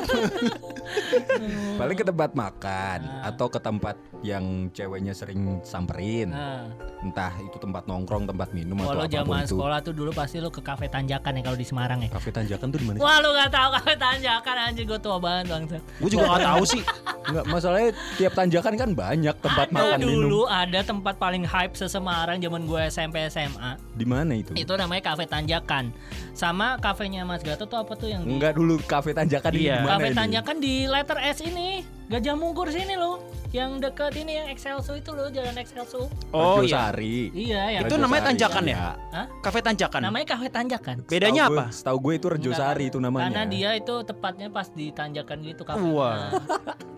[1.80, 6.32] Paling ke tempat makan atau ke tempat yang ceweknya sering samperin.
[6.32, 9.52] Nah, Entah itu tempat nongkrong, tempat minum kalau atau apa pun zaman itu.
[9.54, 12.10] sekolah tuh dulu pasti lu ke kafe Tanjakan ya kalau di Semarang ya.
[12.10, 12.98] Kafe Tanjakan tuh di mana?
[12.98, 15.78] Wah lu gak tahu kafe Tanjakan anjir gue tua banget bangsa.
[16.00, 16.82] Gue juga gak tahu sih.
[17.28, 20.46] Enggak, masalahnya tiap Tanjakan kan banyak tempat Ada makan dulu minum.
[20.48, 23.78] ada tempat paling hype se-Semarang zaman gue SMP SMA.
[23.92, 24.54] Di mana itu?
[24.54, 25.94] Itu namanya kafe Tanjakan.
[26.34, 29.78] Sama kafenya Mas Gatot tuh apa tuh yang di Enggak dulu Kafe Tanjakan Iya.
[29.78, 30.18] di mana Kafe ini?
[30.18, 33.18] Tanjakan di letter S ini Gajah Mungkur sini loh
[33.50, 36.92] Yang dekat ini yang Excelso itu loh Jalan Excelso Oh iya.
[36.92, 37.32] Sari.
[37.32, 38.30] Iya yang Itu namanya Sari.
[38.36, 38.78] Tanjakan ya?
[39.10, 39.26] Hah?
[39.40, 40.00] Kafe Tanjakan.
[40.04, 41.64] Namanya Kafe Tanjakan Bedanya Setahu apa?
[41.64, 42.62] gue- Setahu gue itu Rejo Enggak.
[42.62, 43.26] Sari itu namanya.
[43.28, 46.30] Karena dia itu tepatnya pas di Tanjakan gitu kafe Wah.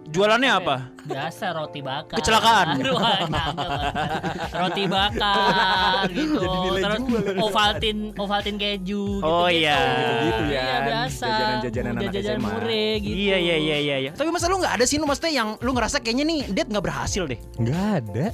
[0.08, 0.76] Jualannya apa?
[1.04, 2.80] Biasa roti bakar Kecelakaan.
[2.80, 3.92] Aduh, enggak, enggak, enggak.
[4.54, 7.44] Roti bakar gitu Jadi nilai Terus jual.
[7.44, 9.60] Ovaltine Ovaltine keju Oh, gitu-gitu.
[9.60, 9.78] iya.
[10.24, 10.64] Gitu ya.
[10.64, 12.48] Iya biasa Jajanan-jajanan Udah anak jajan SMA.
[12.48, 13.96] mure gitu Iya iya iya iya.
[14.00, 14.12] iya.
[14.12, 16.86] Tapi masa lu nggak ada sih lu maksudnya yang lu ngerasa kayaknya nih date nggak
[16.86, 17.40] berhasil deh.
[17.56, 18.28] Enggak ada.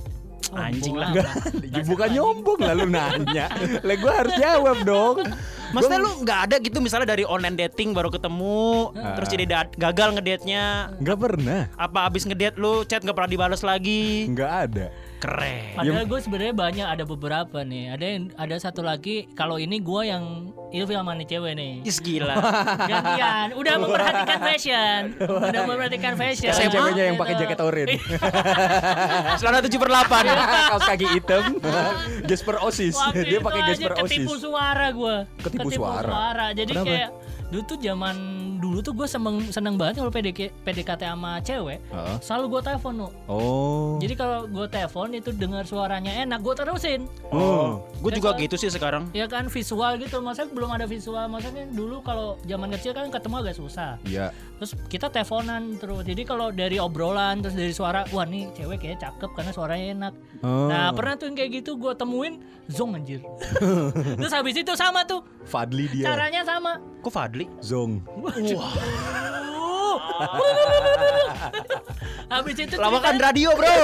[0.53, 1.09] Anjing lah.
[1.09, 1.33] Enggak.
[1.65, 3.47] Ya, bukan nyombong lalu nanya.
[3.81, 5.25] Lah gue harus jawab dong.
[5.73, 9.17] Maksudnya lu nggak ada gitu misalnya dari online dating baru ketemu Ah.
[9.17, 10.93] terus jadi da- gagal ngedate-nya.
[11.01, 11.61] Enggak pernah.
[11.73, 14.29] Apa abis ngedate lu chat nggak pernah dibalas lagi?
[14.29, 14.85] Enggak ada.
[15.23, 15.71] Keren.
[15.73, 17.95] Padahal gue sebenarnya banyak ada beberapa nih.
[17.95, 21.73] Ada yang ada satu lagi kalau ini gue yang ilfil sama nih cewek nih.
[21.81, 22.35] Is gila.
[22.91, 26.51] Gantian, udah memperhatikan fashion, udah memperhatikan fashion.
[26.51, 27.41] Sekarang ceweknya yang pakai Gitu.
[27.41, 27.97] jaket oranye.
[29.39, 30.27] Selama 7 per 8
[30.69, 31.43] Kaos kaki hitam.
[32.23, 32.95] Gesper Osis.
[33.15, 34.19] Dia pakai Gesper Osis.
[34.19, 35.15] ketipu suara gue.
[35.39, 36.51] Ketipu suara?
[36.51, 36.87] Jadi Kenapa?
[36.89, 37.09] kayak
[37.53, 38.17] dulu tuh zaman
[38.57, 41.77] dulu tuh gue seneng seneng banget kalau PDK, PDKT sama cewek.
[41.93, 42.17] Heeh.
[42.25, 43.07] Selalu gue telepon nu.
[43.29, 44.01] Oh.
[44.01, 47.05] Jadi kalau gue telepon itu dengar suaranya enak, gue terusin.
[47.29, 47.85] Oh.
[48.01, 49.13] Gue juga gitu sih sekarang.
[49.13, 51.29] Ya kan visual gitu, maksudnya belum ada visual.
[51.29, 54.01] Maksudnya dulu kalau zaman kecil kan ketemu agak susah.
[54.09, 54.33] Iya.
[54.57, 56.01] Terus kita teleponan terus.
[56.01, 60.13] Jadi kalau dari obrolan terus dari suara, wah nih cewek kayaknya cakep karena suaranya enak.
[60.41, 60.73] Oh.
[60.73, 63.21] Nah pernah tuh yang kayak gitu gue temuin zong anjir.
[64.17, 66.09] terus habis itu sama tuh Fadli dia.
[66.09, 66.79] caranya sama.
[67.03, 67.42] Kok Fadli?
[67.61, 68.01] Zong.
[72.29, 73.77] habis itu Lawakan cerita- radio bro.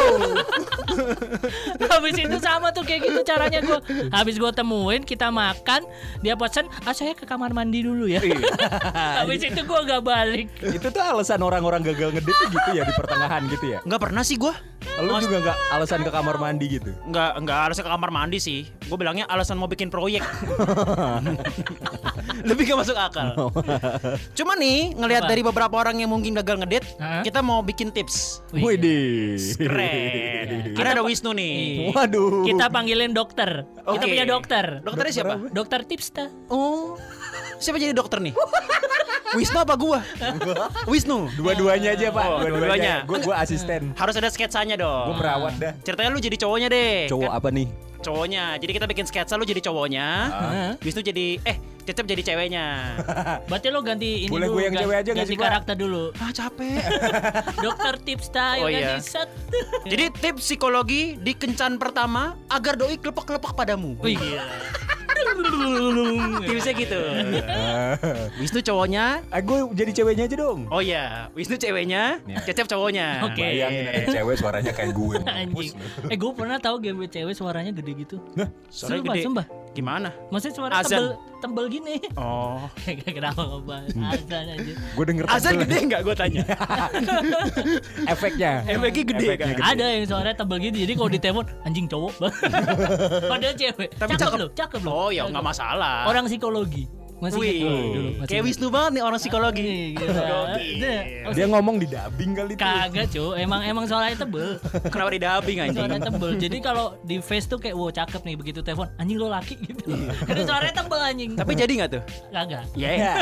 [1.94, 3.80] habis itu sama tuh kayak gitu caranya gue.
[4.10, 5.86] Habis gue temuin kita makan,
[6.22, 8.22] dia pesan, ah saya ke kamar mandi dulu ya.
[9.20, 10.48] habis itu gue gak balik.
[10.62, 13.80] Itu tuh alasan orang-orang gagal ngedate tuh gitu ya di pertengahan gitu ya.
[13.84, 14.54] Nggak pernah sih gue.
[15.00, 16.92] Lu juga nggak alasan ke kamar mandi gitu.
[17.08, 18.68] Nggak nggak alasan ke kamar mandi sih.
[18.88, 20.24] Gue bilangnya alasan mau bikin proyek.
[22.50, 23.52] Lebih gak masuk akal.
[24.34, 27.22] Cuma nih ngelihat dari beberapa orang yang mungkin gagal ngedate, Hah?
[27.22, 28.46] kita mau bikin tips.
[28.54, 29.58] Wih, Widih.
[29.58, 30.78] Keren.
[30.78, 31.90] Kita ada Wisnu nih.
[31.90, 32.46] Waduh.
[32.46, 33.66] Kita panggilin dokter.
[33.66, 34.06] Kita Oke.
[34.06, 34.86] punya dokter.
[34.86, 35.34] Dokternya siapa?
[35.50, 36.30] Dokter Tipsta.
[36.54, 36.94] Oh.
[37.58, 38.38] Siapa jadi dokter nih?
[39.34, 40.02] Wisnu apa gua?
[40.86, 41.30] Wisnu.
[41.38, 42.26] Dua-duanya aja pak.
[42.26, 43.06] Oh, dua-duanya.
[43.10, 43.94] Gue gue asisten.
[43.98, 45.14] Harus ada sketsanya dong.
[45.14, 45.74] Gue perawat dah.
[45.82, 47.10] Ceritanya lu jadi cowoknya deh.
[47.10, 47.68] Cowok Kan- apa nih?
[48.00, 48.44] Cowoknya.
[48.58, 50.08] Jadi kita bikin sketsa lu jadi cowoknya.
[50.32, 50.72] Hah?
[50.82, 51.58] Wisnu jadi eh
[51.90, 52.66] Cecep jadi ceweknya.
[53.50, 54.56] Berarti lo ganti ini Boleh dulu.
[54.56, 56.04] gue yang gan- cewek aja ganti karakter dulu.
[56.16, 56.78] ah capek.
[57.66, 59.02] Dokter Tipsta ayo Oh, ganti iya.
[59.02, 59.30] set.
[59.92, 63.98] jadi tips psikologi di kencan pertama agar doi kelepek-kelepek padamu.
[63.98, 64.46] Wih gila.
[66.40, 67.00] Tipsnya gitu.
[68.38, 69.20] Wisnu cowoknya.
[69.28, 70.70] Ah, gue jadi ceweknya aja dong.
[70.70, 72.38] Oh iya, Wisnu ceweknya, Ya.
[72.42, 73.26] Cecep cowoknya.
[73.26, 73.42] Oke.
[73.42, 75.18] Bayangin ada cewek suaranya kayak gue.
[75.20, 75.74] Anjing.
[76.06, 78.18] Eh gue pernah tahu game cewek suaranya gede gitu.
[78.70, 79.22] Suaranya Sumpah, gede.
[79.26, 79.46] sumpah.
[79.78, 80.10] Gimana?
[80.34, 80.90] Maksudnya suara Azan.
[80.90, 81.08] tebel
[81.40, 81.96] tebel gini.
[82.20, 82.68] Oh.
[83.16, 84.74] Kenapa ngebahas azan aja.
[84.76, 86.44] Gue denger Azan gede nggak gue tanya?
[88.14, 88.52] efeknya.
[88.68, 89.66] Efeknya gede Efeknya kan?
[89.76, 90.78] Ada yang suaranya tebel gitu.
[90.84, 92.14] Jadi kalau ditelepon anjing cowok.
[93.32, 93.90] Padahal cewek.
[93.96, 94.40] Tapi cakep, cakep.
[94.42, 94.94] loh, cakep loh.
[94.94, 96.10] Oh ya nggak masalah.
[96.10, 96.99] Orang psikologi.
[97.20, 98.10] Masih Wih, gua dulu.
[98.16, 98.44] masih kayak.
[98.44, 99.72] Wisnu banget nih orang psikologi.
[100.00, 100.24] Gila.
[100.24, 100.76] Gokil.
[100.80, 102.62] Dia- Dia ngomong di dubbing kali itu.
[102.62, 104.56] Kagak cuy, emang emang suaranya tebel.
[104.86, 105.76] Kenapa di dubbing anjing?
[105.78, 106.30] Suaranya tebel.
[106.38, 109.84] Jadi kalau di face tuh kayak wow cakep nih begitu telepon anjing lo laki gitu.
[110.32, 111.32] Itu suaranya tebel anjing.
[111.36, 112.04] Tapi jadi nggak tuh?
[112.30, 112.64] kagak.
[112.80, 113.20] Ya,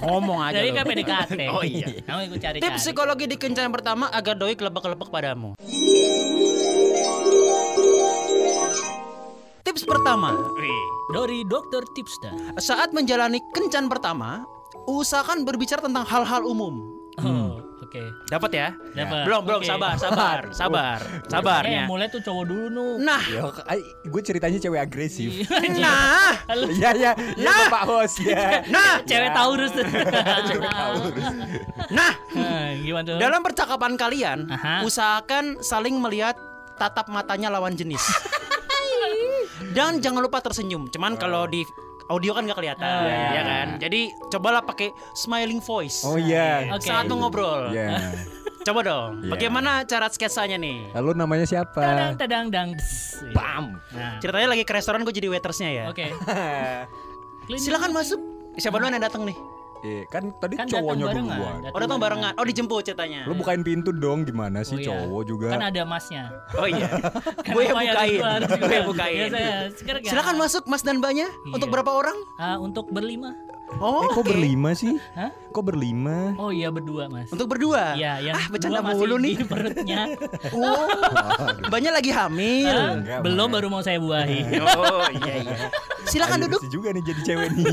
[0.00, 0.56] ngomong aja.
[0.56, 1.40] Jadi kan PDKT.
[1.52, 1.86] Oh iya.
[2.00, 5.52] Kamu ikut cari Tips psikologi di kencan pertama agar doi kelepek-kelepek padamu.
[9.74, 10.30] Tips pertama,
[11.10, 12.30] Dari dokter Tipsta.
[12.56, 14.46] saat menjalani kencan pertama,
[14.86, 16.94] usahakan berbicara tentang hal-hal umum.
[17.18, 17.98] Oh, oke.
[18.30, 18.68] Dapat ya?
[18.94, 19.26] Dapat.
[19.26, 19.66] Belum, belum, Oke.
[19.66, 21.86] sabar, sabar, sabar, sabarnya.
[21.86, 22.86] Eh, mulai tuh cowok dulu nu.
[23.02, 23.50] Nah, Ya,
[24.04, 25.42] gue ceritanya cewek agresif.
[25.74, 26.70] nah, Halo.
[26.70, 27.66] Iya ya, ya Nah.
[27.66, 28.62] Pak Host ya.
[28.70, 29.86] nah, Cewek Taurus tuh.
[30.46, 31.24] Cewek Taurus.
[31.90, 32.12] nah.
[32.30, 33.18] Nah, Gimana tuh?
[33.18, 34.86] Dalam percakapan kalian, Aha.
[34.86, 36.38] usahakan saling melihat
[36.76, 38.02] tatap matanya lawan jenis.
[39.70, 40.86] Dan jangan lupa tersenyum.
[40.88, 41.64] Cuman kalau di
[42.06, 43.28] audio kan nggak kelihatan, Oh, iya.
[43.32, 43.66] ya kan?
[43.80, 46.04] Jadi cobalah pakai smiling voice.
[46.04, 46.68] Oh iya.
[46.70, 46.84] Oke.
[46.84, 47.72] Saat mau ngobrol.
[47.72, 48.12] Iya.
[48.64, 49.10] Coba dong.
[49.20, 49.30] Iya.
[49.32, 50.92] Bagaimana cara sketsanya nih?
[50.92, 51.80] Lalu namanya siapa?
[51.80, 52.70] Tadang tadang dang.
[53.32, 53.76] Bam.
[53.92, 55.84] Nah, Ceritanya lagi ke restoran gue jadi waitersnya ya.
[55.88, 56.06] oke.
[57.48, 58.20] Clean Silakan masuk.
[58.56, 59.36] Siapa duluan yang datang nih?
[59.84, 61.54] Iya, kan tadi Kan cowoknya barengan, duluan.
[61.68, 62.32] Oh datang barengan.
[62.34, 63.28] Oh dijemput ceritanya.
[63.28, 64.88] Lu bukain pintu dong gimana sih Oh, iya.
[64.88, 65.48] cowok juga?
[65.52, 66.32] Kan ada masnya.
[66.56, 66.88] Oh iya.
[67.52, 68.16] gue yang ya bukain.
[68.16, 69.18] harus harus Gue yang bukain.
[69.20, 69.56] Ya, saya.
[70.00, 71.28] Silakan masuk Mas dan Mbaknya.
[71.46, 71.74] Untuk Iya.
[71.76, 72.16] berapa orang?
[72.40, 73.36] Ah, untuk berlima.
[73.74, 74.30] Oh, eh kok oke.
[74.30, 75.00] berlima sih?
[75.12, 75.32] Hah?
[75.50, 76.34] Kok berlima?
[76.36, 77.26] Oh iya berdua mas.
[77.28, 77.94] Untuk berdua.
[77.94, 79.34] Iya, yang Ah, bercanda dua masih mulu nih.
[79.34, 80.00] di perutnya.
[80.54, 80.86] Oh.
[81.64, 82.70] Mbaknya lagi hamil.
[82.70, 82.92] Hah?
[82.94, 84.40] enggak, Belum baru mau saya buahi.
[84.78, 85.56] Oh iya iya.
[86.04, 86.60] Silakan Ayo, duduk.
[86.70, 87.64] juga nih jadi cewek nih.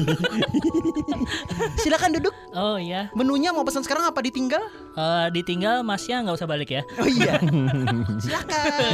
[1.78, 2.34] Silakan duduk.
[2.52, 3.12] Oh iya.
[3.12, 4.64] Menunya mau pesan sekarang apa ditinggal?
[4.92, 6.82] Eh, ditinggal masnya nggak usah balik ya.
[6.96, 7.38] Oh iya.
[8.18, 8.92] Silakan.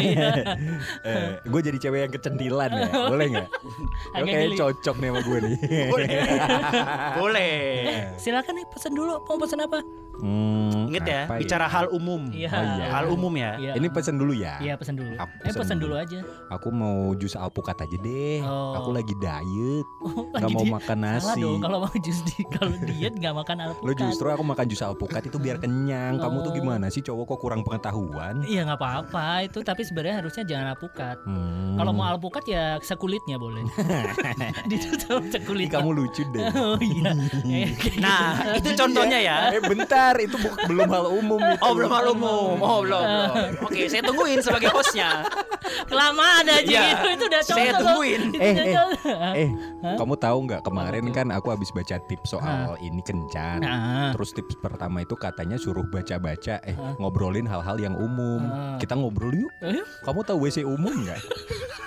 [1.04, 3.48] eh, gue jadi cewek yang kecentilan ya, boleh nggak?
[4.12, 4.56] Agak Oke, geli.
[4.56, 5.56] cocok nih sama gue nih.
[5.88, 6.08] Boleh.
[8.18, 9.22] Silakan nih pesan dulu.
[9.24, 9.80] Mau pesan apa?
[10.18, 12.22] Hmm, Ingat ya, apa bicara hal umum.
[12.30, 12.50] Iya.
[12.50, 12.86] Oh, iya.
[12.90, 13.52] Hal umum ya.
[13.56, 13.74] Iya.
[13.76, 14.58] Ini pesan dulu ya.
[14.58, 15.14] Iya pesan dulu.
[15.16, 15.94] Aku eh pesan dulu.
[15.94, 16.20] dulu aja.
[16.50, 18.42] Aku mau jus alpukat aja deh.
[18.42, 18.74] Oh.
[18.76, 19.86] Aku lagi diet.
[20.02, 21.42] Oh, Nggak mau jadi makan Salah nasi.
[21.42, 23.86] dong kalau mau jus di kalau diet nggak makan alpukat.
[23.86, 26.18] Lo justru aku makan jus alpukat itu biar kenyang.
[26.18, 26.56] Kamu tuh Oh.
[26.56, 28.42] gimana sih cowok kok kurang pengetahuan?
[28.44, 31.18] Iya nggak apa-apa itu tapi sebenarnya harusnya jangan alpukat.
[31.24, 31.76] Hmm.
[31.76, 33.62] Kalau mau alpukat ya sekulitnya boleh.
[34.72, 35.68] Ditutup Ih, sekulit.
[35.70, 36.48] kamu lucu deh.
[36.52, 37.12] Oh iya.
[37.78, 38.00] Gitu.
[38.00, 39.38] Nah, itu contohnya ya.
[39.54, 41.60] Eh bentar, itu bu- belum hal umum itu.
[41.60, 42.56] Oh belum hal umum.
[42.58, 43.04] Oh belum.
[43.04, 43.66] belum.
[43.66, 45.28] Oke, saya tungguin sebagai hostnya.
[45.84, 46.84] kelamaan aja Iya.
[46.94, 48.22] gitu itu udah Saya contoh tungguin.
[48.38, 48.76] Eh, eh.
[49.38, 49.50] Eh,
[49.96, 53.60] kamu tahu nggak kemarin kan aku habis baca tips soal ini kencan.
[53.60, 54.12] Nah.
[54.14, 58.48] Terus tips pertama itu katanya suruh baca-baca, eh ngobrolin hal-hal yang umum.
[58.78, 59.52] Kita ngobrol yuk.
[59.62, 59.84] Eh?
[60.02, 61.20] Kamu tahu WC umum nggak?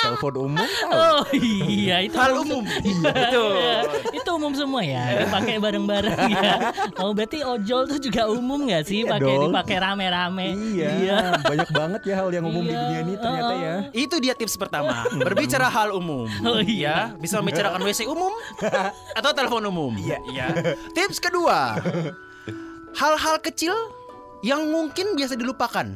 [0.00, 0.90] Telepon umum tahu?
[0.92, 2.64] Oh iya itu Hal umum.
[2.64, 3.04] Itu.
[3.10, 3.76] Iya,
[4.16, 9.04] itu umum semua ya dipakai bareng-bareng ya oh berarti ojol tuh juga umum nggak sih
[9.04, 13.14] Iya pakai dipakai rame-rame Iya, banyak banget ya hal yang umum di Iya, dunia ini
[13.16, 13.74] ternyata ya.
[13.90, 15.04] Itu dia tips pertama.
[15.10, 16.26] Berbicara hal umum.
[16.44, 17.12] Oh, iya.
[17.12, 18.32] Ya, bisa membicarakan WC umum
[19.18, 19.92] atau telepon umum.
[19.94, 20.46] Iya, iya.
[20.96, 21.76] Tips kedua.
[22.96, 23.74] Hal-hal kecil
[24.42, 25.86] yang mungkin biasa dilupakan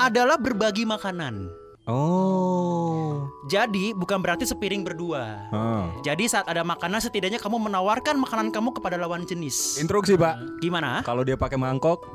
[0.00, 1.59] adalah berbagi makanan.
[1.90, 3.26] Oh.
[3.44, 5.50] Jadi bukan berarti sepiring berdua.
[5.50, 5.90] Ah.
[6.00, 9.76] Jadi saat ada makanan setidaknya kamu menawarkan makanan kamu kepada lawan jenis.
[9.76, 10.62] Instruksi Pak.
[10.62, 11.02] Gimana?
[11.02, 12.06] Kalau dia pakai mangkok,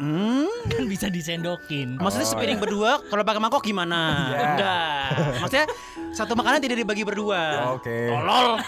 [0.00, 0.48] Hmm?
[0.64, 2.64] kan bisa disendokin Maksudnya Oh, sepiring iya.
[2.64, 4.00] berdua kalau pakai mangkok gimana?
[4.32, 4.38] Iya.
[4.40, 5.04] Enggak.
[5.44, 5.66] Maksudnya
[6.10, 7.76] satu makanan tidak dibagi berdua.
[7.76, 8.08] Oke.
[8.08, 8.64] Tolol.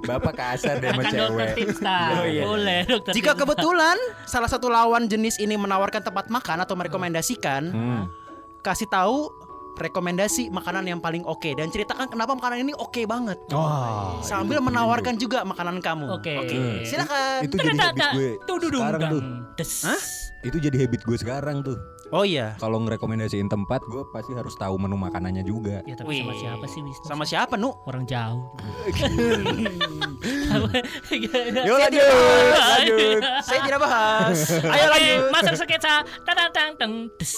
[0.00, 1.76] Bapak kasar deh sama kan dokter cewek.
[2.16, 2.42] Oh, iya.
[2.42, 8.02] boleh dokter Jika kebetulan salah satu lawan jenis ini menawarkan tempat makan atau merekomendasikan, Hmm.
[8.60, 9.32] Kasih tahu
[9.80, 13.40] rekomendasi makanan yang paling oke dan ceritakan kenapa makanan ini oke banget.
[13.48, 16.06] Wah, Sambil itu menawarkan juga makanan kamu.
[16.20, 16.34] Oke.
[16.84, 17.48] Silakan.
[17.48, 19.22] Itu jadi habit gue sekarang tuh.
[19.88, 20.02] Hah?
[20.40, 21.80] Itu jadi habit gue sekarang tuh.
[22.10, 22.58] Oh iya.
[22.58, 25.78] Kalau ngerekomendasiin tempat, gue pasti harus tahu menu makanannya juga.
[25.86, 27.06] Ya tapi sama siapa sih Wisnu?
[27.06, 27.70] Sama siapa, Nu?
[27.86, 28.50] orang jauh.
[31.68, 32.04] Yuk lanjut,
[32.56, 33.20] lanjut.
[33.44, 34.38] Saya tidak bahas.
[34.60, 35.20] Ayo lanjut.
[35.32, 36.04] Masuk sketsa.
[36.26, 36.92] Tadang tang teng.
[37.16, 37.34] Des.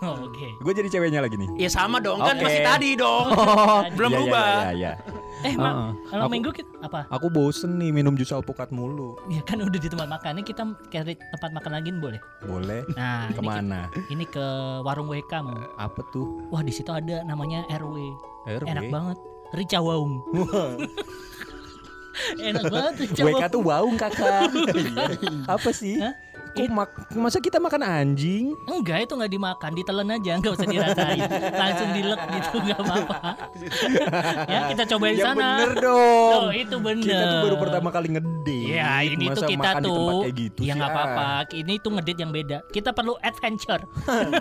[0.00, 0.48] Oke.
[0.60, 1.48] Gue jadi ceweknya lagi nih.
[1.56, 3.32] Ya sama dong, kan masih tadi dong.
[3.96, 4.46] Belum Iya, iya, berubah.
[4.50, 4.92] Iya, iya.
[5.40, 5.54] Eh.
[5.56, 5.74] Mak,
[6.12, 7.08] kalau minggu kita apa?
[7.08, 9.16] Aku bosen nih minum jus alpukat mulu.
[9.32, 10.40] Ya kan udah di tempat makan.
[10.40, 10.62] Ini kita
[10.92, 12.20] cari tempat makan lagi boleh.
[12.44, 12.84] Boleh?
[12.92, 13.80] Nah, ini Ke mana?
[14.12, 14.46] Ini ke
[14.84, 15.56] warung WK mau.
[15.80, 16.44] Apa tuh?
[16.52, 17.96] Wah, di situ ada namanya RW.
[18.44, 18.68] RW?
[18.68, 19.16] Enak banget.
[19.56, 20.22] Rica Waung.
[22.38, 24.50] Enak banget WK tuh waung kakak.
[24.80, 25.46] Iya.
[25.46, 26.00] Apa sih?
[26.00, 26.14] Hah?
[26.50, 28.52] Kok mak- masa kita makan anjing?
[28.64, 31.22] Enggak, itu nggak dimakan, ditelan aja, nggak usah dirasain.
[31.62, 33.18] Langsung dilek gitu, nggak apa-apa.
[34.46, 35.48] ya, kita cobain Yang sana.
[35.56, 36.32] bener dong.
[36.40, 37.06] Tuh, itu bener.
[37.06, 38.58] Kita tuh baru pertama kali ngedate.
[38.60, 40.96] Ya ini Masa tuh kita makan di tempat tuh kayak gitu Ya nggak ah.
[40.96, 43.82] apa-apa Ini tuh ngedit yang beda Kita perlu adventure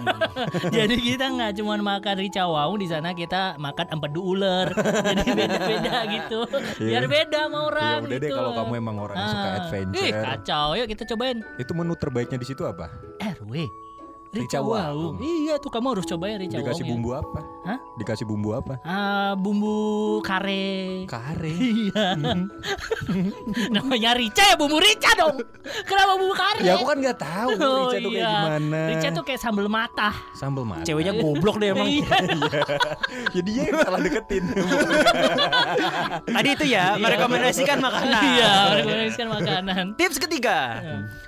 [0.75, 4.71] Jadi kita nggak cuma makan rica waung di sana kita makan empedu ular
[5.09, 6.39] Jadi beda-beda gitu
[6.79, 8.35] Biar beda sama Ya orang udah deh gitu.
[8.35, 9.57] kalau kamu emang orang yang suka Ah.
[9.59, 9.99] adventure.
[9.99, 12.87] Ih kacau Yuk kita cobain Itu menu terbaiknya di situ apa?
[13.19, 13.53] RW
[14.29, 16.91] Rica waung Iya tuh kamu harus cobain rica Dikasih waung ya.
[16.95, 17.39] bumbu apa?
[17.59, 17.75] Hah?
[17.99, 18.79] Dikasih bumbu apa?
[18.87, 21.51] Ah, bumbu kare Kare.
[21.51, 22.15] Iya
[23.75, 25.43] Namanya rica ya bumbu rica dong
[25.83, 28.31] Kenapa bumbu kare ya aku kan nggak tahu Oh, rica tuh kayak iya.
[28.39, 28.79] gimana.
[28.95, 30.87] Rica tuh kayak sambal matah sambal mata.
[30.87, 31.87] Ceweknya goblok deh emang.
[31.91, 32.07] Iya.
[33.35, 34.43] Jadi dia yang salah deketin.
[36.35, 38.21] Tadi itu ya, merekomendasikan makanan.
[38.23, 39.83] Iya, rekomendasikan makanan.
[39.99, 40.57] Tips ketiga,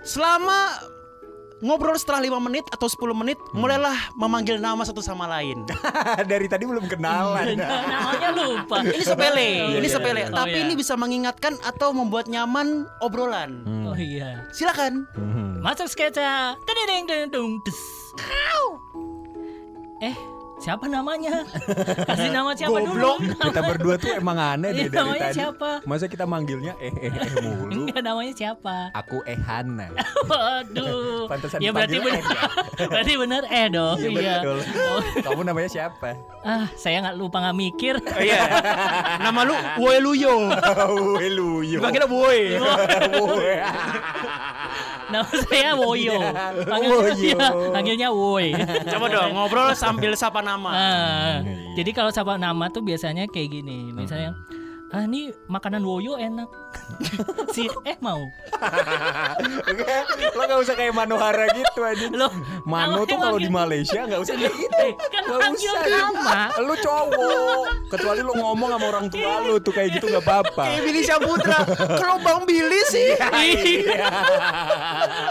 [0.01, 0.79] selama
[1.61, 5.63] ngobrol setelah 5 menit atau 10 menit mulailah memanggil nama satu sama lain.
[6.31, 7.55] Dari tadi belum kenalan.
[7.55, 8.81] Namanya lupa.
[8.91, 10.33] Ini sepele, ini iya, sepele, iya.
[10.33, 10.65] tapi Oh, iya.
[10.67, 13.63] ini bisa mengingatkan atau membuat nyaman obrolan.
[13.87, 14.43] Oh iya.
[14.51, 15.05] Silakan.
[15.15, 15.61] Hmm.
[15.63, 16.57] Masuk sketsa.
[16.65, 17.79] Deng des.
[20.01, 20.17] Eh,
[20.61, 21.41] siapa namanya?
[22.07, 23.17] Kasih nama siapa Goblok.
[23.17, 23.33] dulu?
[23.41, 25.35] Kita berdua tuh emang aneh deh Iya, dari namanya tadi.
[25.35, 25.69] siapa?
[25.83, 27.89] Masa kita manggilnya eh eh eh mulu.
[27.89, 28.75] Enggak namanya siapa?
[28.93, 29.89] Aku Ehana.
[30.29, 31.25] Waduh.
[31.25, 32.23] Pantesan ya berarti benar.
[32.93, 33.97] berarti benar eh dong.
[33.97, 34.35] Iya Iya.
[34.39, 34.57] betul.
[34.85, 36.09] Oh, Kamu namanya siapa?
[36.41, 37.95] ah, saya nggak lupa nggak mikir.
[38.15, 38.41] Iya.
[39.19, 40.35] Nama lu Woy Luyo.
[41.17, 41.77] Weluyo.
[41.77, 42.39] Dipanggilnya Boy.
[45.11, 46.17] Nama saya Woyo.
[46.63, 47.11] Panggil- Woyo.
[47.13, 48.55] Iya, panggilnya Woy.
[48.87, 50.69] Coba dong ngobrol sambil sapa nama.
[50.69, 51.75] Ah, Iya.
[51.75, 53.91] jadi kalau sama nama tuh biasanya kayak gini.
[53.91, 54.33] Misalnya
[54.91, 56.51] Ah ini makanan woyo enak
[57.55, 58.19] Si eh mau
[60.35, 62.11] Lo gak usah kayak Manohara gitu aja.
[62.11, 62.31] Loh
[62.67, 64.75] Mano tuh kalau di Malaysia gak usah kayak gitu.
[64.83, 65.83] Eh, Kan Gak usah.
[65.87, 67.87] nama Lu cowok.
[67.87, 70.63] Kecuali lu ngomong sama orang tua lu tuh kayak gitu gak apa-apa.
[70.67, 71.59] Kayak Billy Saputra.
[71.95, 73.15] Kalau Bang Billy sih.
[73.15, 74.11] Iya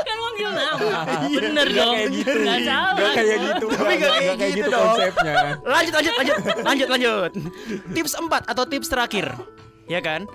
[0.00, 0.88] Kan manggil nama
[1.28, 2.38] Bener Gak dong kayak gitu.
[2.64, 3.66] Salah Gak kayak gitu.
[3.68, 4.84] Tapi nggak kayak gitu gitu dong.
[4.96, 5.34] konsepnya.
[5.68, 7.30] Lanjut lanjut lanjut lanjut lanjut.
[7.92, 9.26] Tips 4 atau tips terakhir.
[9.90, 10.30] Ya kan?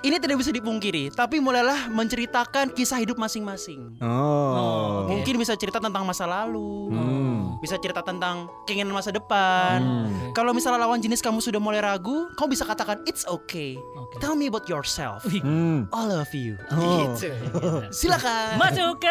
[0.00, 3.96] Ini tidak bisa dipungkiri, tapi mulailah menceritakan kisah hidup masing-masing.
[4.04, 5.08] Oh.
[5.08, 5.16] Oke.
[5.16, 7.56] Mungkin bisa cerita tentang masa lalu, Hmm.
[7.64, 9.80] bisa cerita tentang keinginan masa depan.
[9.80, 10.36] Hmm.
[10.36, 13.80] Kalau misalnya lawan jenis kamu sudah mulai ragu, kamu bisa katakan it's okay.
[13.96, 14.20] Oke.
[14.20, 15.24] Tell me about yourself.
[15.24, 15.88] Hmm.
[15.88, 16.60] I love you.
[16.68, 17.16] Oh.
[17.16, 17.32] Gitu.
[18.04, 18.60] Silakan.
[18.60, 19.08] Masuk ke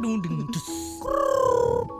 [0.00, 0.64] dung dung dus.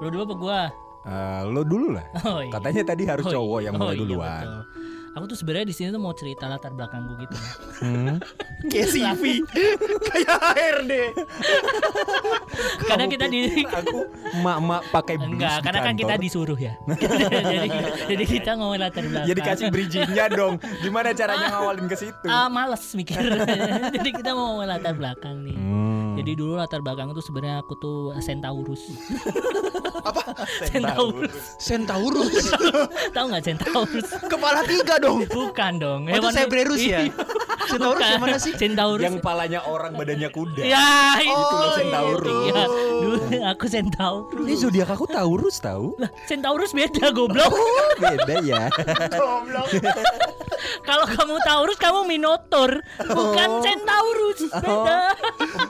[0.00, 0.60] Lu dulu apa gua?
[1.02, 2.06] Eh, lo dulu lah.
[2.22, 2.48] Oh, iya.
[2.54, 3.66] Katanya tadi harus Oh, cowok iya.
[3.68, 4.44] yang mulai Oh, iya, duluan.
[4.46, 4.81] betul.
[5.12, 7.36] Aku tuh sebenarnya di sini tuh mau cerita latar belakang gue gitu.
[7.84, 8.16] Hmm.
[8.72, 9.24] Kayak CV.
[10.08, 10.92] Kayak HRD.
[12.88, 14.08] karena kita di Aku
[14.40, 16.80] mak-mak pakai blus enggak, karena kan kita disuruh ya.
[17.52, 17.68] jadi
[18.08, 19.28] jadi kita ngomong latar belakang.
[19.28, 20.56] Jadi kasih bridgingnya dong.
[20.80, 22.26] Gimana caranya ngawalin ke situ?
[22.32, 23.20] Ah, males mikir.
[23.92, 25.56] jadi kita mau ngomong latar belakang nih.
[25.60, 25.91] Hmm.
[26.12, 28.92] Jadi dulu latar belakang itu sebenarnya aku tuh Centaurus.
[30.08, 30.22] Apa?
[30.68, 31.56] Centaurus.
[31.58, 32.44] Centaurus.
[33.14, 34.08] Tahu nggak Centaurus?
[34.26, 35.24] Kepala tiga dong.
[35.26, 36.00] Bukan dong.
[36.10, 37.08] Oh, itu Cerberus ya?
[37.70, 38.52] Centaurus yang mana sih?
[38.54, 39.02] Centaurus.
[39.02, 40.62] yang palanya orang badannya kuda.
[40.62, 42.46] Ya, itu Itu loh loh Centaurus.
[42.46, 42.62] Iya,
[43.02, 43.16] dulu
[43.48, 44.46] aku Centaurus.
[44.46, 45.96] Ini zodiak aku Taurus tahu.
[45.98, 47.48] Lah, Centaurus beda goblok.
[47.48, 48.68] Oh, beda ya.
[50.82, 53.60] Kalau kamu Taurus, kamu Minotaur, bukan Oh.
[53.62, 54.40] Centaurus.
[54.48, 54.98] Beda.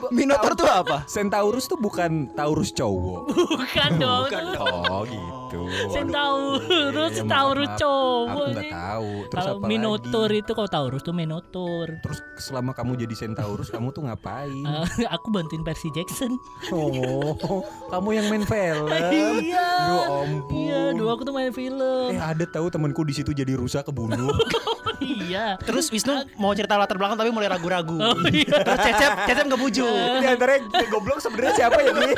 [0.09, 0.97] Minotaur tuh apa?
[1.05, 3.21] Centaurus tuh bukan Taurus cowok.
[3.31, 4.29] Bukan dong.
[4.63, 5.42] Oh gitu.
[5.89, 7.79] Centaurus, Iya, maaf, Taurus maaf.
[7.79, 8.25] cowok.
[8.27, 9.09] Aku nggak tahu.
[9.29, 10.41] Terus apa Minotaur lagi?
[10.41, 11.87] itu kalau Taurus tuh Minotaur.
[12.01, 14.63] Terus selama kamu jadi Centaurus kamu tuh ngapain?
[14.63, 14.85] Eh,
[15.15, 16.35] aku bantuin Percy Jackson.
[16.71, 18.89] Oh, kamu yang main film.
[19.13, 19.69] iya.
[19.83, 20.57] Ya ampun.
[20.57, 22.09] Iya, dulu aku tuh main film.
[22.09, 24.33] Eh ada tahu temanku di situ jadi rusak kebunuh.
[25.03, 25.55] iya.
[25.59, 27.95] Terus Wisnu mau cerita latar belakang tapi mulai ragu-ragu.
[27.95, 28.63] Oh iya.
[28.63, 29.95] Terus Cecep, Cecep ngebujuk.
[30.19, 30.57] Di antara
[30.89, 32.13] goblok sebenarnya siapa ya nih?